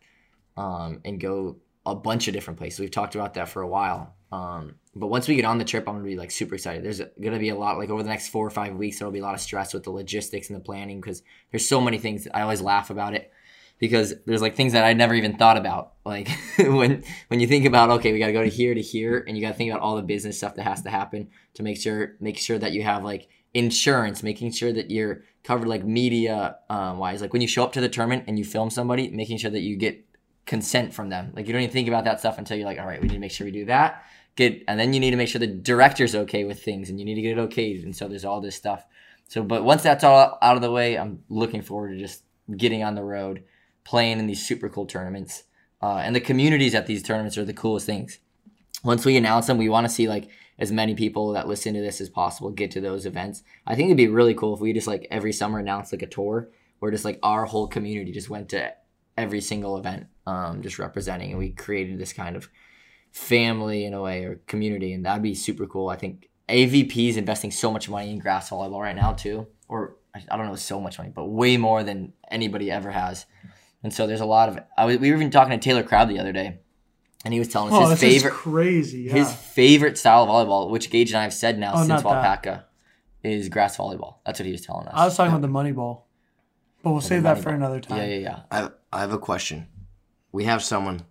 [0.57, 1.57] um, and go
[1.87, 2.81] a bunch of different places.
[2.81, 4.15] We've talked about that for a while.
[4.33, 6.85] Um, but once we get on the trip, I'm gonna be like super excited.
[6.85, 8.99] There's gonna be a lot like over the next four or five weeks.
[8.99, 11.81] There'll be a lot of stress with the logistics and the planning because there's so
[11.81, 12.27] many things.
[12.33, 13.31] I always laugh about it
[13.79, 15.95] because there's like things that I never even thought about.
[16.05, 19.25] Like when when you think about okay, we got to go to here to here,
[19.27, 21.63] and you got to think about all the business stuff that has to happen to
[21.63, 25.85] make sure make sure that you have like insurance, making sure that you're covered like
[25.85, 27.23] media um, wise.
[27.23, 29.61] Like when you show up to the tournament and you film somebody, making sure that
[29.61, 30.05] you get
[30.47, 31.33] consent from them.
[31.35, 33.15] Like you don't even think about that stuff until you're like, all right, we need
[33.15, 34.05] to make sure we do that.
[34.37, 37.05] Get and then you need to make sure the director's okay with things, and you
[37.05, 37.85] need to get it okayed.
[37.85, 38.85] And so there's all this stuff.
[39.29, 42.25] So, but once that's all out of the way, I'm looking forward to just
[42.57, 43.45] getting on the road,
[43.85, 45.45] playing in these super cool tournaments.
[45.81, 48.19] Uh, and the communities at these tournaments are the coolest things.
[48.83, 51.81] Once we announce them, we want to see like as many people that listen to
[51.81, 53.43] this as possible get to those events.
[53.67, 56.07] I think it'd be really cool if we just like every summer announced like a
[56.07, 58.73] tour where just like our whole community just went to
[59.17, 62.49] every single event, um, just representing, and we created this kind of
[63.13, 65.89] family in a way or community, and that'd be super cool.
[65.89, 69.97] I think AVP is investing so much money in grass volleyball right now too, or
[70.15, 73.27] I don't know so much money, but way more than anybody ever has.
[73.83, 74.59] And so there's a lot of.
[74.77, 76.61] I was, we were even talking to Taylor Crabb the other day,
[77.25, 78.99] and he was telling us Oh, his this favorite is crazy.
[79.03, 79.13] Yeah.
[79.15, 82.05] his favorite style of volleyball, which Gage and I have said now Oh, since not.
[82.05, 82.65] Wapaka,
[83.23, 84.17] is grass volleyball.
[84.27, 84.93] That's what he was telling us.
[84.95, 86.09] I was talking about the money ball,
[86.83, 87.55] but we'll save that for ball.
[87.55, 87.99] another time.
[87.99, 88.41] yeah, yeah, yeah.
[88.51, 89.67] I have, I have a question.
[90.33, 91.03] We have someone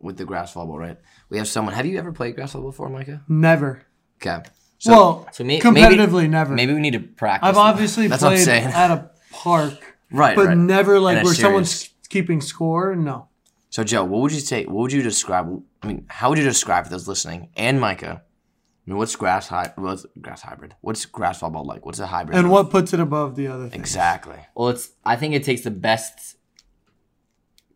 [0.00, 0.98] with the grass volleyball, right?
[1.30, 1.74] We have someone.
[1.74, 3.22] Have you ever played grass volleyball before, Micah?
[3.28, 3.82] Never.
[4.22, 4.42] Okay.
[4.78, 6.54] So well, So may- competitively, never.
[6.54, 7.48] Maybe we need to practice.
[7.48, 8.66] I've obviously That's what I'm played saying.
[8.66, 10.56] at a park, right, but right.
[10.56, 11.40] never like where series.
[11.40, 12.94] someone's keeping score.
[12.94, 13.28] No.
[13.70, 14.64] So Joe, what would you say?
[14.64, 15.62] What would you describe?
[15.82, 18.22] I mean, how would you describe for those listening and Micah?
[18.22, 20.74] I mean, what's grass hy- What's grass hybrid?
[20.80, 21.84] What's grass volleyball like?
[21.84, 22.36] What's a hybrid?
[22.38, 22.52] And of?
[22.52, 23.80] what puts it above the other thing?
[23.80, 24.38] exactly?
[24.54, 24.90] Well, it's.
[25.04, 26.36] I think it takes the best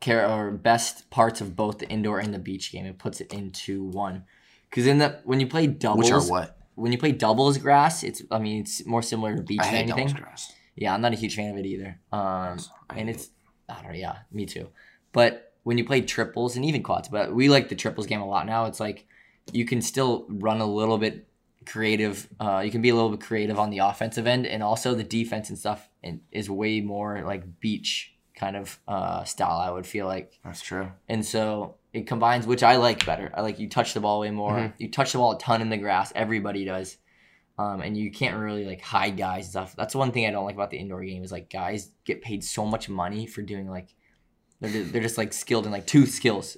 [0.01, 3.33] care or best parts of both the indoor and the beach game It puts it
[3.33, 4.25] into one.
[4.71, 6.57] Because in the when you play doubles, Which are what?
[6.77, 8.23] when you play doubles grass, it's.
[8.31, 10.07] I mean, it's more similar to beach I than hate anything.
[10.07, 10.53] doubles grass.
[10.77, 11.99] Yeah, I'm not a huge fan of it either.
[12.13, 12.21] Um,
[12.89, 13.31] I and hate it's
[13.69, 13.99] I don't know.
[13.99, 14.69] Yeah, me too.
[15.13, 18.27] But when you play triples and even quads, but we like the triples game a
[18.27, 18.65] lot now.
[18.67, 19.07] It's like
[19.53, 21.27] you can still run a little bit
[21.67, 22.29] creative.
[22.39, 25.05] Uh, you can be a little bit creative on the offensive end, and also the
[25.05, 29.59] defense and stuff and is way more like beach kind of uh, style.
[29.59, 30.91] I would feel like, That's true.
[31.09, 33.31] and so it combines, which I like better.
[33.35, 34.53] I like you touch the ball way more.
[34.55, 34.73] Mhm.
[34.79, 36.13] You touch the ball a ton in the grass.
[36.15, 36.97] Everybody does.
[37.59, 39.77] Um, and you can't really like hide guys and stuff.
[39.77, 42.43] That's one thing I don't like about the indoor game is like guys get paid
[42.43, 43.89] so much money for doing like
[44.61, 46.57] they're just, they're just like skilled in like two skills,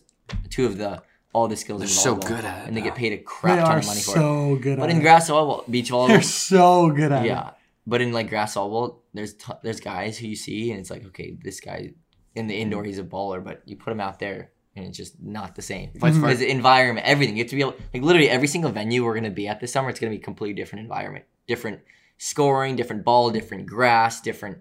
[0.51, 1.81] two of the all the skills.
[1.81, 3.79] They're so volleyball, good at it, and they get paid a They crap ton are
[3.79, 4.15] of money for it.
[4.15, 5.03] so good But at in it.
[5.03, 7.29] grass volleyball, beach all They're so good at it.
[7.29, 7.51] yeah.
[7.87, 11.07] But in like grass volleyball, there's t- there's guys who you see and it's like
[11.07, 11.93] okay, this guy
[12.35, 15.21] in the indoor he's a baller, but you put him out there and it's just
[15.23, 15.91] not the same.
[15.95, 16.21] Vice mm-hmm.
[16.23, 16.47] Because versa.
[16.47, 19.31] the environment, everything you have to be able like literally every single venue we're gonna
[19.31, 21.81] be at this summer, it's gonna be a completely different environment, different
[22.19, 24.59] scoring, different ball, different grass, different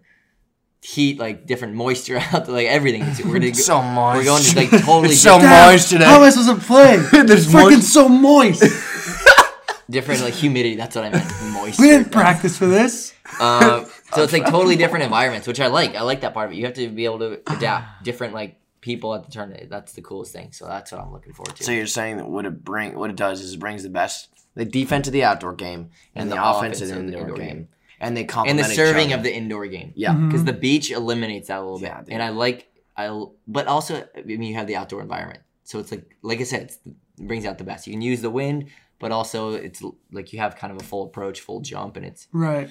[0.81, 3.01] heat, like different moisture out there, like everything.
[3.03, 4.17] It's- We're gonna go, so moist.
[4.17, 6.05] we're going to like totally It's so different, Damn, moist today.
[6.05, 6.97] How am I supposed to play?
[7.23, 8.63] There's It's freaking moist- so moist.
[9.89, 10.75] different like humidity.
[10.75, 11.53] That's what I meant.
[11.53, 11.81] Moisture.
[11.81, 13.13] we didn't practice for this.
[13.39, 15.95] Um, so it's like totally different environments, which I like.
[15.95, 16.55] I like that part of it.
[16.57, 19.69] You have to be able to adapt different like people at the tournament.
[19.69, 20.51] That's the coolest thing.
[20.53, 21.63] So that's what I'm looking forward to.
[21.63, 24.29] So you're saying that what it bring, what it does is it brings the best,
[24.55, 27.01] the defense of the outdoor game and, And the, the offense of offense the of
[27.01, 27.47] the indoor, indoor game.
[27.57, 27.67] game.
[28.01, 29.15] And they and complement the each serving other.
[29.19, 30.11] of the indoor game, yeah.
[30.11, 30.27] Mm-hmm.
[30.27, 31.93] because the beach eliminates that a little bit.
[32.05, 32.13] Dude.
[32.13, 35.39] and I like I, but also I mean you have the outdoor environment.
[35.63, 37.87] So it's like like I said, it's, it brings out the best.
[37.87, 38.67] You can use the wind,
[38.99, 42.27] but also it's like you have kind of a full approach, full jump, and it's
[42.33, 42.69] Right.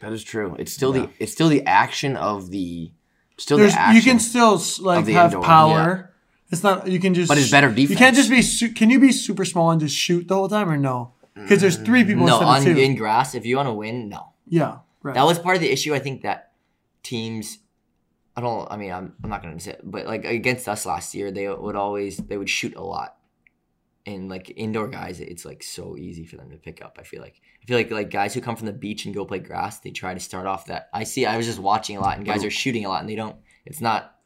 [0.00, 0.54] That is true.
[0.58, 1.02] It's still Yeah.
[1.06, 2.92] the it's still the action of the
[3.38, 3.96] still There's the action.
[3.96, 6.10] you can still like have indoor, power.
[6.50, 7.90] It's not you can just But it's better defense.
[7.90, 10.48] You can't just be su- can you be super small and just shoot the whole
[10.48, 11.12] time or no?
[11.34, 12.80] Because there's three people no instead on of two.
[12.80, 13.34] in grass.
[13.34, 14.33] If you want to win, no.
[14.46, 14.78] Yeah.
[15.02, 15.14] Right.
[15.14, 15.94] That was part of the issue.
[15.94, 16.52] I think that
[17.02, 17.58] teams,
[18.36, 18.70] I don't.
[18.70, 21.48] I mean, I'm, I'm not gonna say, it, but like against us last year, they
[21.48, 23.16] would always they would shoot a lot,
[24.06, 26.96] and like indoor guys, it's like so easy for them to pick up.
[26.98, 29.24] I feel like I feel like like guys who come from the beach and go
[29.26, 30.88] play grass, they try to start off that.
[30.92, 31.26] I see.
[31.26, 33.36] I was just watching a lot, and guys are shooting a lot, and they don't.
[33.66, 34.16] It's not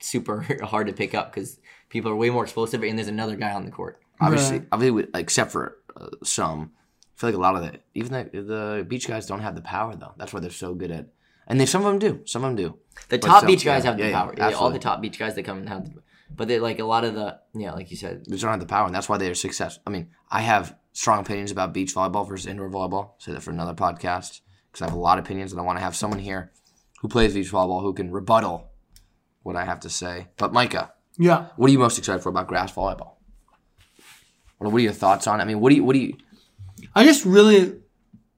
[0.00, 3.52] super hard to pick up because people are way more explosive, and there's another guy
[3.52, 4.00] on the court.
[4.20, 4.68] obviously Right.
[4.72, 6.72] obviously except for uh, some.
[7.18, 9.60] I feel like a lot of the even the the beach guys don't have the
[9.60, 10.14] power though.
[10.16, 11.08] That's why they're so good at.
[11.48, 12.20] And they some of them do.
[12.26, 12.78] Some of them do.
[13.08, 14.34] The But top so- beach guys yeah, have the yeah, yeah, power.
[14.36, 16.84] Yeah, all the top beach guys that come and have, the, but they like a
[16.84, 19.08] lot of the yeah, like you said, They just don't have the power, and that's
[19.08, 19.82] why they're successful.
[19.86, 23.12] I mean, I have strong opinions about beach volleyball versus indoor volleyball.
[23.18, 25.78] Say that for another podcast because I have a lot of opinions and I want
[25.78, 26.52] to have someone here
[27.00, 28.70] who plays beach volleyball who can rebuttal
[29.42, 30.28] what I have to say.
[30.36, 31.46] But Micah, Yeah.
[31.56, 33.14] what are you most excited for about grass volleyball?
[34.58, 35.40] What what are your thoughts on?
[35.40, 35.44] it?
[35.44, 36.16] I mean, what do you what do you?
[36.98, 37.74] I just really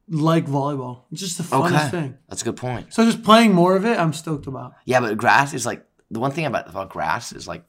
[0.08, 1.02] like volleyball.
[1.12, 2.18] It's just the funnest Okay, thing.
[2.28, 2.92] that's a good point.
[2.92, 4.74] So just playing more of it, I'm stoked about.
[4.84, 7.64] Yeah, but grass is like the one thing about about grass is like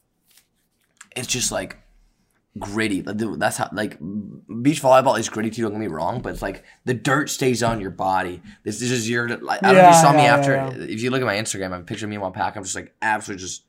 [1.15, 1.77] it's just like
[2.59, 3.01] gritty.
[3.01, 5.61] That's how like beach volleyball is gritty too.
[5.63, 8.41] Don't get me wrong, but it's like the dirt stays on your body.
[8.63, 9.63] This, this is your like.
[9.63, 10.55] I don't know if you Yeah, saw me after.
[10.55, 12.33] yeah, If you look at my Instagram, I have a picture of me in one
[12.33, 12.55] pack.
[12.55, 13.63] I'm just like absolutely just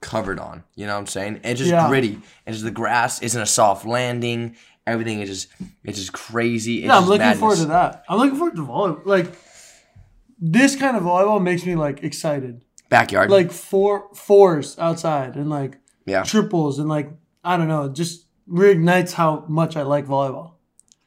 [0.00, 0.64] covered on.
[0.74, 1.40] You know what I'm saying?
[1.44, 1.88] It's just Yeah.
[1.88, 2.20] gritty.
[2.44, 4.56] And just the grass isn't a soft landing.
[4.86, 5.48] Everything is just
[5.84, 6.78] it's just crazy.
[6.78, 8.04] It's Yeah, I'm looking forward to that.
[8.08, 9.06] I'm looking forward to volleyball.
[9.06, 9.32] Like
[10.38, 12.64] this kind of volleyball makes me like excited.
[12.88, 13.30] Backyard.
[13.30, 16.24] Like four fours outside and like yeah.
[16.24, 17.10] triples and like
[17.44, 20.54] I don't know, just reignites how much I like volleyball.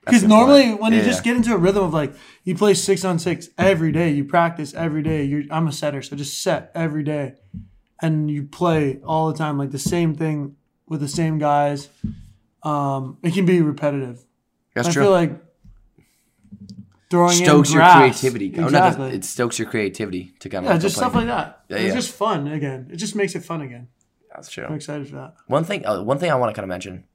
[0.05, 0.81] Because normally point.
[0.81, 3.49] when you Yeah, just get into a rhythm of like you play six on six
[3.57, 5.23] every day, you practice every day.
[5.23, 7.33] You're I'm a setter, so just set every day,
[8.01, 10.55] and you play all the time like the same thing
[10.87, 11.89] with the same guys.
[12.65, 14.25] Um, it can be repetitive.
[14.73, 15.03] That's I true.
[15.03, 15.31] feel like
[17.09, 18.53] throwing stokes in your creativity.
[18.57, 20.65] Oh, no, it stokes your creativity to come.
[20.65, 21.63] yeah, just stuff like that.
[21.69, 21.93] Yeah, it's yeah.
[21.95, 22.89] just fun again.
[22.91, 23.87] It just makes it fun again.
[24.33, 24.65] That's true.
[24.65, 25.35] I'm excited for that.
[25.47, 27.05] One thing, uh, one thing I want to kind of mention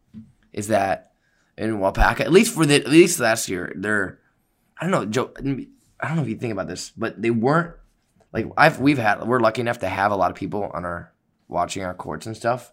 [0.52, 1.12] is that
[1.58, 4.18] in Wapaka, at least for the at least last year, they're
[4.78, 5.32] I don't know, Joe.
[5.38, 7.74] I don't know if you think about this, but they weren't
[8.32, 11.12] like I've we've had we're lucky enough to have a lot of people on our
[11.48, 12.72] watching our courts and stuff.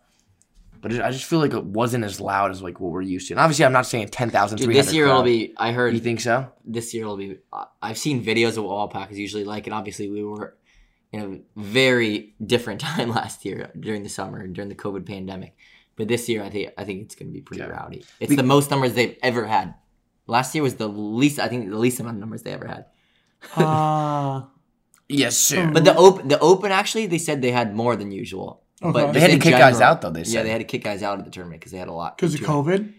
[0.81, 3.27] But it, I just feel like it wasn't as loud as like what we're used
[3.27, 3.33] to.
[3.33, 5.53] And obviously, I'm not saying 10,000, Dude, this year it'll be.
[5.57, 6.51] I heard You think so?
[6.65, 7.37] this year it'll be.
[7.53, 10.55] uh, I've seen videos of what all Packers usually like, and obviously we were
[11.11, 11.21] in
[11.57, 15.55] a very different time last year during the summer and during the COVID pandemic.
[15.95, 17.69] But this year, I think I think it's going to be pretty Yeah.
[17.69, 18.05] rowdy.
[18.19, 19.73] It's the most numbers they've ever had.
[20.27, 21.39] Last year was the least.
[21.39, 22.85] I think the least amount of numbers they ever had.
[23.55, 24.41] Uh,
[25.09, 25.71] Yes, sir.
[25.73, 28.61] But the open, the open actually, they said they had more than usual.
[28.81, 28.91] Okay.
[28.91, 30.83] But They had to in kick guys out, though, they yeah, they had to kick
[30.83, 32.17] guys out of the tournament because they had a lot.
[32.17, 32.79] because of too many.
[32.79, 32.93] COVID,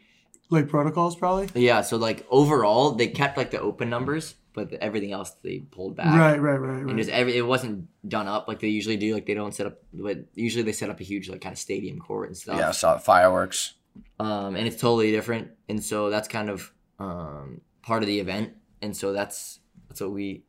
[0.50, 1.48] like protocols probably.
[1.54, 5.58] Yeah, so like overall, they kept like the open numbers, but the, everything else they
[5.60, 6.06] pulled back.
[6.18, 6.96] Right, right, right, And right.
[6.96, 9.14] just every it wasn't done up like they usually do.
[9.14, 11.58] Like they don't set up, but usually they set up a huge like kind of
[11.58, 12.58] stadium court and stuff.
[12.58, 13.74] yeah, I saw fireworks.
[14.18, 18.54] Um, and it's totally different, and so that's kind of um part of the event,
[18.82, 20.42] and so that's that's what we,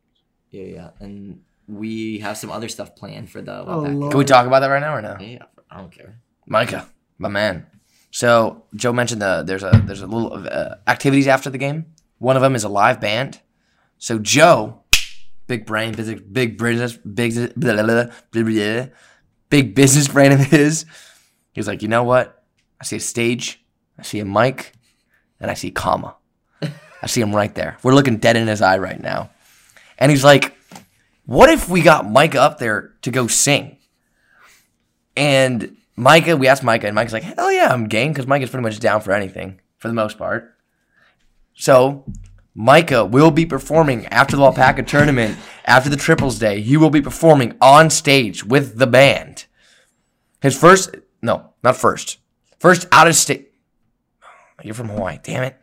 [0.50, 1.40] yeah, yeah, and
[1.70, 3.64] we have some other stuff planned for the.
[3.66, 5.16] Oh, Can we talk about that right now or no?
[5.20, 6.20] Yeah, I don't care.
[6.46, 7.66] Micah, my man.
[8.10, 11.86] So Joe mentioned the there's a there's a little uh, activities after the game.
[12.18, 13.40] One of them is a live band.
[13.98, 14.82] So Joe,
[15.46, 18.86] big brain, big big business, big blah, blah, blah, blah, blah,
[19.48, 20.86] big business brain of his.
[21.52, 22.44] He was like, you know what?
[22.80, 23.62] I see a stage,
[23.98, 24.72] I see a mic,
[25.38, 26.16] and I see comma.
[27.02, 27.78] I see him right there.
[27.82, 29.30] We're looking dead in his eye right now,
[29.98, 30.54] and he's like,
[31.26, 33.78] "What if we got Micah up there to go sing?"
[35.16, 38.62] And Micah, we asked Micah, and Micah's like, hell yeah, I'm game because Micah's pretty
[38.62, 40.56] much down for anything for the most part.
[41.52, 42.06] So
[42.54, 46.62] Micah will be performing after the Alpaca tournament, after the triples day.
[46.62, 49.44] He will be performing on stage with the band.
[50.40, 52.16] His first, no, not first,
[52.58, 53.52] first out of state.
[54.62, 55.59] You're from Hawaii, damn it.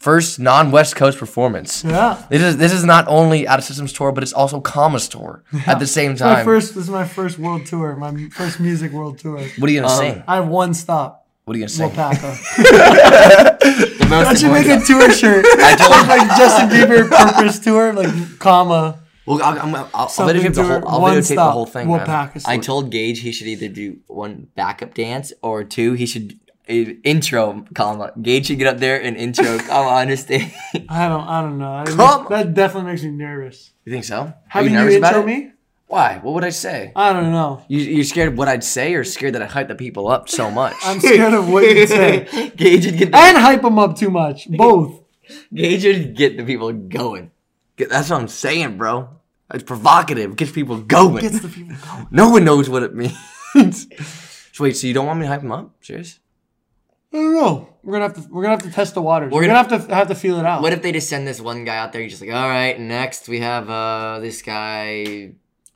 [0.00, 1.84] First non-West Coast performance.
[1.84, 2.16] Yeah.
[2.30, 5.44] This is this is not only out of systems tour, but it's also Commas tour
[5.66, 6.44] at the same It's my time.
[6.46, 6.74] first.
[6.74, 7.94] This is my first world tour.
[7.96, 9.38] My first music world tour.
[9.58, 10.22] what are you gonna Um, sing?
[10.26, 11.26] I have one stop.
[11.44, 11.90] What are you gonna sing?
[11.90, 12.30] Wapaka.
[14.00, 15.44] The most I should make important- a tour shirt.
[15.70, 18.98] I told like Justin Bieber purpose tour, like comma.
[19.26, 20.84] Well, I'll, I'm, I'll, I'll videotape the whole, it.
[20.86, 21.52] I'll one videotape the stop.
[21.52, 21.88] whole thing.
[21.88, 22.06] man.
[22.06, 22.42] Wapaka.
[22.46, 25.92] I told Gage he should either do one backup dance or two.
[25.92, 28.12] He should uh, intro comma.
[28.20, 29.90] Gage should get up there and intro comma.
[29.96, 30.52] Understand?
[30.88, 31.26] I don't.
[31.28, 31.72] I don't know.
[31.72, 33.72] I- Come- that definitely makes me nervous.
[33.84, 34.20] You think so?
[34.22, 35.26] Are Having you you, nervous about intro it?
[35.26, 35.50] me?
[35.88, 36.18] Why?
[36.22, 36.92] What would I say?
[36.94, 37.64] I don't know.
[37.66, 40.28] You, you're scared of what I'd say, or scared that I hype the people up
[40.28, 40.76] so much?
[40.84, 42.28] I'm scared of what you say.
[42.56, 44.48] Gage would get the, And hype them up too much.
[44.48, 45.00] Both.
[45.54, 47.32] Gage would get the people going.
[47.76, 49.08] That's what I'm saying, bro.
[49.52, 50.36] It's provocative.
[50.36, 51.22] Gets people going.
[51.22, 52.06] Gets the people going.
[52.12, 53.16] no one knows what it means.
[54.52, 55.74] so wait, so you don't want me to hype them up?
[55.80, 56.20] Serious?
[57.12, 57.68] I don't know.
[57.82, 58.28] We're gonna have to.
[58.32, 59.32] We're gonna have to test the waters.
[59.32, 60.62] We're, We're gonna, have to have to feel it out.
[60.62, 62.00] What if they just send this one guy out there?
[62.02, 65.32] You're just like, all right, next we have uh this guy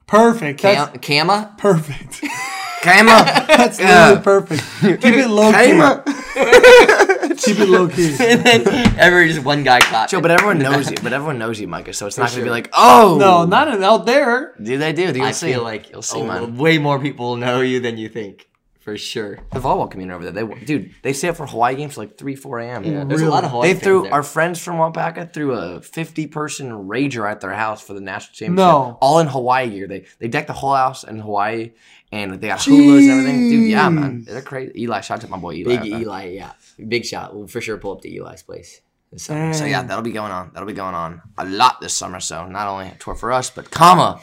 [0.07, 0.61] perfect.
[0.61, 1.55] Cam- That's Kama.
[1.59, 2.23] perfect.
[2.83, 3.07] Kama!
[3.49, 4.11] That's Yeah.
[4.11, 4.63] literally perfect.
[5.03, 5.71] Keep it low key.
[5.71, 6.05] Kama!
[7.39, 8.15] Keep it low key.
[8.21, 10.11] and then every just one guy clapped.
[10.11, 10.97] Joe, but everyone knows you.
[11.03, 11.95] But everyone knows you, Micah.
[11.95, 14.55] So it's not gonna be like, oh, No, not in- out there.
[14.63, 15.05] Dude, they do.
[15.15, 15.53] You'll I see.
[15.55, 16.59] feel like you'll see, oh, man.
[16.59, 18.49] way more people know you than you think.
[18.85, 19.39] For sure.
[19.53, 22.37] The volleyball community over there, they dude, they stay up for Hawaii games like three,
[22.37, 22.85] four a.m.
[22.85, 24.13] Yeah, there's a lot of Hawaii They fans threw there.
[24.13, 28.57] our friends from Wapaka threw a fifty-person rager at their house for the national championship.
[28.57, 28.99] No.
[29.01, 29.89] all in Hawaii gear.
[29.89, 31.73] They they decked the whole house in Hawaii,
[32.13, 33.49] and they got hulas and everything.
[33.49, 34.83] Dude, yeah, man, they're crazy.
[34.83, 35.77] Eli, shout out to my boy Eli.
[35.79, 35.87] Big.
[35.93, 36.53] Eli, yeah,
[36.87, 37.35] big shot.
[37.35, 38.81] We'll for sure pull up to Eli's place.
[39.11, 39.41] this summer.
[39.47, 39.55] Dang.
[39.55, 40.51] So yeah, that'll be going on.
[40.53, 42.21] That'll be going on a lot this summer.
[42.21, 44.21] So not only a tour for us, but Kama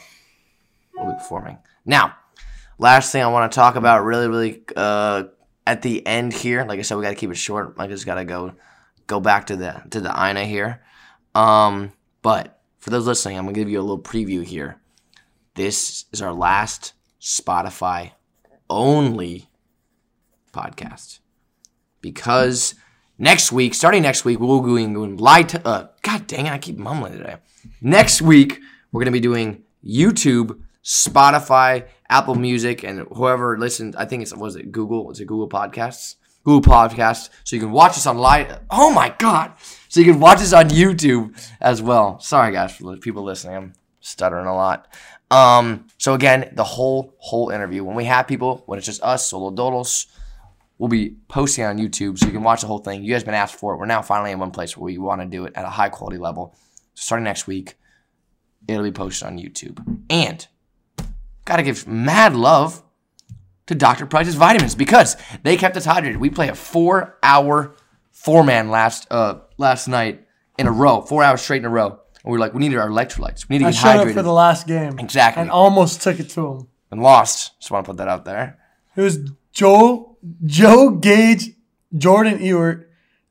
[0.95, 1.57] will be performing.
[1.85, 2.15] Now,
[2.81, 5.23] last thing I want to talk about, really, really, uh,
[5.65, 6.65] at the end here.
[6.65, 7.75] Like I said, we got to keep it short.
[7.77, 8.53] I just got to go,
[9.07, 10.81] go back to the to the Ina here.
[11.35, 14.81] Um, but for those listening, I'm gonna give you a little preview here.
[15.55, 18.11] This is our last Spotify
[18.69, 19.49] only
[20.51, 21.19] podcast
[22.01, 22.73] because
[23.17, 25.47] next week, starting next week, we'll be doing live.
[25.47, 27.37] T- uh, God dang it, I keep mumbling today.
[27.79, 28.59] Next week,
[28.91, 33.95] we're gonna be doing YouTube, Spotify, Apple Music, and whoever listens.
[33.95, 35.11] I think it's was it Google?
[35.11, 36.15] Is it Google Podcasts?
[36.43, 37.29] Google Podcasts.
[37.43, 38.59] So you can watch us on live.
[38.69, 39.53] Oh my God!
[39.89, 42.19] So you can watch us on YouTube as well.
[42.19, 43.55] Sorry guys for people listening.
[43.55, 44.87] I'm stuttering a lot.
[45.29, 45.87] Um.
[45.97, 49.51] So again, the whole whole interview when we have people when it's just us solo
[49.51, 50.07] dodals
[50.81, 53.03] we'll be posting on YouTube so you can watch the whole thing.
[53.03, 53.77] You guys been asked for it.
[53.77, 55.89] We're now finally in one place where we want to do it at a high
[55.89, 56.55] quality level.
[56.95, 57.75] So starting next week,
[58.67, 59.77] it'll be posted on YouTube.
[60.09, 60.47] And
[61.51, 62.81] gotta give mad love
[63.67, 64.05] to Dr.
[64.05, 66.17] Price's vitamins because they kept us hydrated.
[66.17, 67.75] We play a four hour
[68.11, 70.25] four man last uh last night
[70.57, 71.99] in a row, four hours straight in a row.
[72.23, 73.49] And we are like, we needed our electrolytes.
[73.49, 74.99] We need to I get showed up for the last game.
[74.99, 75.41] Exactly.
[75.41, 76.67] And almost took it to him.
[76.91, 77.59] and lost.
[77.59, 78.59] Just want to put that out there.
[78.95, 79.17] It was
[79.53, 81.51] Joe, Joe Gage,
[81.97, 82.85] Jordan Ewert,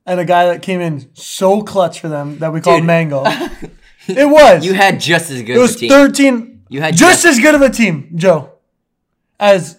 [0.05, 2.87] and a guy that came in so clutch for them that we called Dude.
[2.87, 3.23] Mango.
[4.07, 4.65] it was.
[4.65, 5.89] You had just as good it of a was team.
[6.71, 6.77] 13.
[6.77, 8.51] You had just as good of a team, Joe,
[9.39, 9.77] as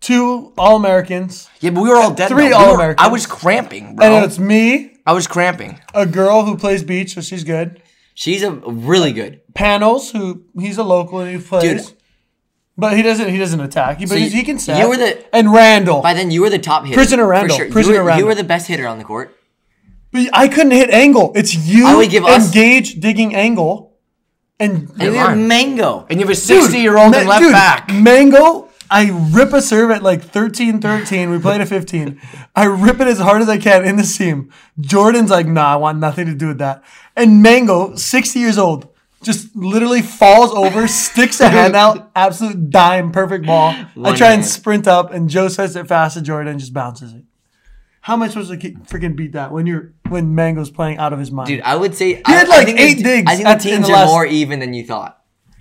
[0.00, 1.48] two All Americans.
[1.60, 2.28] Yeah, but we were all dead.
[2.28, 3.04] Three were- All-Americans.
[3.06, 4.06] I was cramping, bro.
[4.06, 5.78] And it's me, I was cramping.
[5.94, 7.82] a girl who plays beach, so she's good.
[8.14, 9.40] She's a really good.
[9.54, 11.86] Panels, who he's a local and he plays.
[11.86, 11.94] Dude.
[12.76, 13.28] But he doesn't.
[13.28, 13.98] He doesn't attack.
[13.98, 14.80] He, but So he, he can set.
[14.80, 16.00] you were the- and Randall.
[16.02, 16.94] By then, you were the top hitter.
[16.94, 17.56] Prisoner for Randall.
[17.56, 17.70] Sure.
[17.70, 18.28] Prisoner you, were, you Randall.
[18.28, 19.34] were the best hitter on the court.
[20.12, 21.32] But I couldn't hit angle.
[21.34, 23.87] It's you I would give us- Gage digging angle.
[24.60, 25.38] And And line.
[25.40, 26.06] were Mango.
[26.10, 27.92] And you have a 60 year old Ma- in left dude, back.
[27.92, 31.30] Mango, I rip a serve at like 13 13.
[31.30, 32.20] We played at 15.
[32.56, 34.50] I rip it as hard as I can in the seam.
[34.80, 36.82] Jordan's like, nah, I want nothing to do with that.
[37.14, 38.88] And Mango, 60 years old,
[39.22, 43.70] just literally falls over, sticks a hand out, absolute dime, perfect ball.
[43.70, 46.72] I One try and sprint up, and Joe says it fast to Jordan and just
[46.72, 47.24] bounces it.
[48.08, 51.12] How am I supposed to keep, freaking beat that when you're when Mango's playing out
[51.12, 51.46] of his mind?
[51.48, 53.60] Dude, I would say I, had, I like, think eight the, digs I think at-
[53.60, 55.16] the teams the are last- more even than you thought.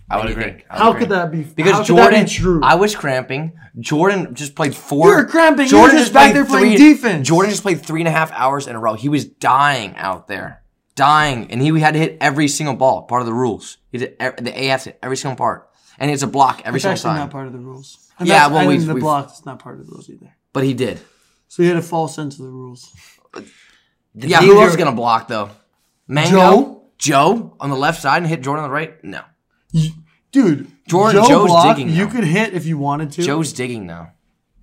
[0.09, 0.43] I would agree.
[0.45, 0.99] I would how agree.
[1.01, 1.43] could that be?
[1.43, 2.61] Because how could Jordan, that be true?
[2.63, 3.51] I was cramping.
[3.77, 5.09] Jordan just played four.
[5.09, 5.67] You were cramping.
[5.67, 7.27] You were just back there playing defense.
[7.27, 8.93] Jordan just played three and a half hours in a row.
[8.93, 10.63] He was dying out there,
[10.95, 13.01] dying, and he had to hit every single ball.
[13.01, 13.77] Part of the rules.
[13.91, 15.67] He did ev- the AFs hit every single part,
[15.99, 17.19] and it's a block every It's single actually time.
[17.19, 18.09] not part of the rules.
[18.17, 20.33] And Yeah, well, we've- the we've- block is not part of the rules either.
[20.53, 21.01] But he did.
[21.47, 22.91] So he had a false sense of the rules.
[23.33, 25.49] The Yeah, teams who else are- gonna block though?
[26.07, 26.81] Mango, Joe?
[26.97, 29.03] Joe on the left side and hit Jordan on the right.
[29.03, 29.21] No,
[29.71, 29.91] You-
[30.31, 32.11] Dude, Jordan- Joe Joe's blocked, digging You now.
[32.11, 33.21] could hit if you wanted to.
[33.23, 34.11] Joe's digging now.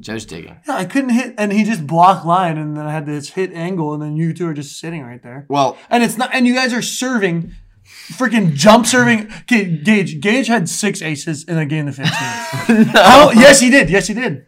[0.00, 0.56] Joe's digging.
[0.68, 3.52] yeah, I couldn't hit, and he just blocked line, and then I had this hit
[3.54, 5.46] angle, and then you two are just sitting right there.
[5.48, 7.52] Well, And it's not, and you guys are serving,
[8.12, 9.28] freaking jump serving.
[9.42, 12.84] Okay, Gage, Gage had six aces in a game of fifteen.
[12.92, 13.88] How- yes, he did.
[13.88, 14.46] Yes, he did.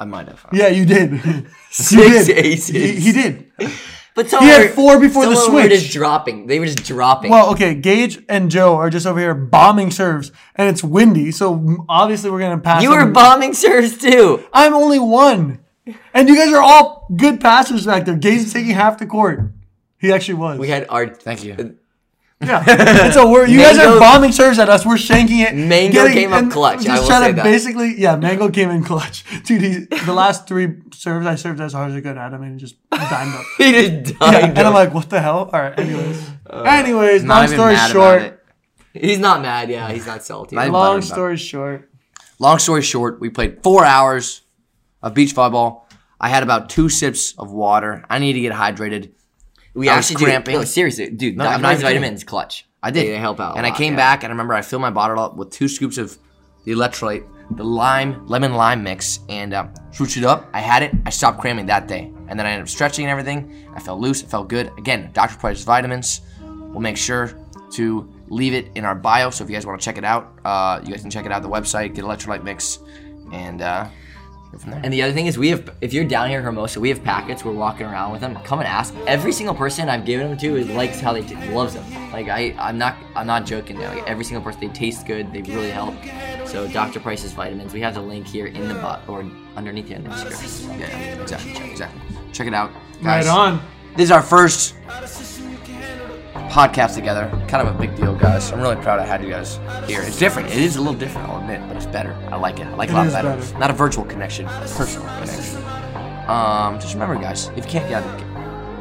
[0.00, 0.44] I might have.
[0.52, 1.12] Yeah, you did.
[1.92, 2.30] You did.
[2.30, 2.66] aces.
[2.74, 3.52] He, he did.
[4.16, 5.80] But some He had were- four before the some were switch.
[5.82, 6.48] just dropping.
[6.48, 7.30] They were just dropping.
[7.30, 11.84] Well, okay, Gage and Joe are just over here bombing serves, and it's windy, so
[11.88, 12.82] obviously we're gonna pass.
[12.82, 13.12] you were them.
[13.12, 14.42] bombing serves too.
[14.52, 15.60] I'm only one,
[16.12, 18.16] and you guys are all good passers back there.
[18.16, 19.52] Gage is taking half the court.
[19.98, 20.58] He actually was.
[20.58, 21.76] We had our Thank you.
[22.42, 22.64] Yeah.
[22.66, 24.86] And so we're you guys are bombing serves at us.
[24.86, 25.54] We're shanking it.
[25.54, 27.42] Mango came up and clutch, I Just will trying say to that.
[27.44, 29.62] basically, yeah, Mango came in clutch, dude.
[29.62, 32.58] He, the last three serves I served as hard as I could at him, and
[32.58, 33.44] just dimed up.
[33.58, 34.44] he just Yeah, died.
[34.58, 35.50] and I'm like, what the hell?
[35.52, 35.78] All right.
[35.78, 38.42] Anyways, uh, anyways, long story short.
[38.94, 39.68] he's not mad.
[39.70, 40.56] Yeah, he's not salty.
[40.56, 41.90] Not Long story short.
[42.38, 44.40] Long story short, we played four hours
[45.02, 45.82] of beach volleyball.
[46.18, 48.04] I had about two sips of water.
[48.08, 49.12] I need to get hydrated.
[49.74, 50.54] We I actually cramping.
[50.54, 51.36] Do, no, seriously, dude.
[51.36, 52.66] No, I'm not even vitamins clutch.
[52.82, 53.18] I did.
[53.18, 53.56] Help out.
[53.56, 53.98] And I came yeah.
[53.98, 56.16] back and I remember I filled my bottle up with two scoops of
[56.64, 60.48] the electrolyte, the lime, lemon lime mix, and um, switched it up.
[60.52, 60.92] I had it.
[61.04, 62.12] I stopped cramming that day.
[62.28, 63.68] And then I ended up stretching and everything.
[63.74, 64.22] I felt loose.
[64.22, 64.70] I felt good.
[64.78, 65.36] Again, Dr.
[65.38, 66.22] Price's vitamins.
[66.40, 67.36] We'll make sure
[67.72, 69.30] to leave it in our bio.
[69.30, 71.32] So if you guys want to check it out, uh, you guys can check it
[71.32, 72.78] out the website, get electrolyte mix,
[73.32, 73.98] and uh, go from there.
[74.82, 77.02] And the other thing is, we have if you're down here in Hermosa, we have
[77.04, 77.44] packets.
[77.44, 78.36] We're walking around with them.
[78.44, 78.94] Come and ask.
[79.06, 82.12] Every single person I've given them to is likes how they t- loves them.
[82.12, 83.78] Like I, I'm not, I'm not joking.
[83.78, 83.94] Now.
[83.94, 85.32] Like every single person, they taste good.
[85.32, 85.94] They really help.
[86.46, 87.00] So Dr.
[87.00, 87.72] Price's vitamins.
[87.72, 89.24] We have the link here in the bot or
[89.56, 90.80] underneath the end of the description.
[90.80, 92.00] Yeah, yeah, exactly, check, exactly.
[92.32, 92.72] Check it out,
[93.02, 93.26] guys.
[93.26, 93.62] Right on.
[93.96, 94.74] This is our first
[96.50, 97.28] podcast together.
[97.48, 98.50] Kind of a big deal, guys.
[98.52, 100.02] I'm really proud I had you guys here.
[100.02, 100.48] It's different.
[100.48, 102.12] It is a little different, I'll admit, but it's better.
[102.30, 102.66] I like it.
[102.66, 103.36] I like it It a lot better.
[103.36, 103.58] better.
[103.58, 105.56] Not a virtual connection, a personal connection.
[106.28, 108.30] Um, just remember, guys, if you can't get out of the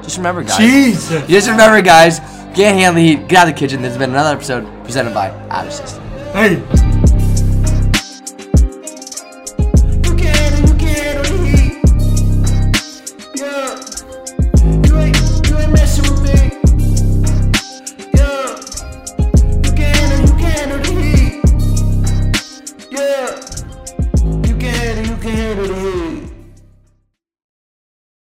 [0.02, 0.58] just remember, guys.
[0.58, 1.28] Jesus.
[1.28, 2.20] Just remember, guys,
[2.56, 3.28] can't handle the heat.
[3.28, 3.82] Get out of the kitchen.
[3.82, 6.04] This has been another episode presented by Out of System.
[6.34, 6.99] Hey.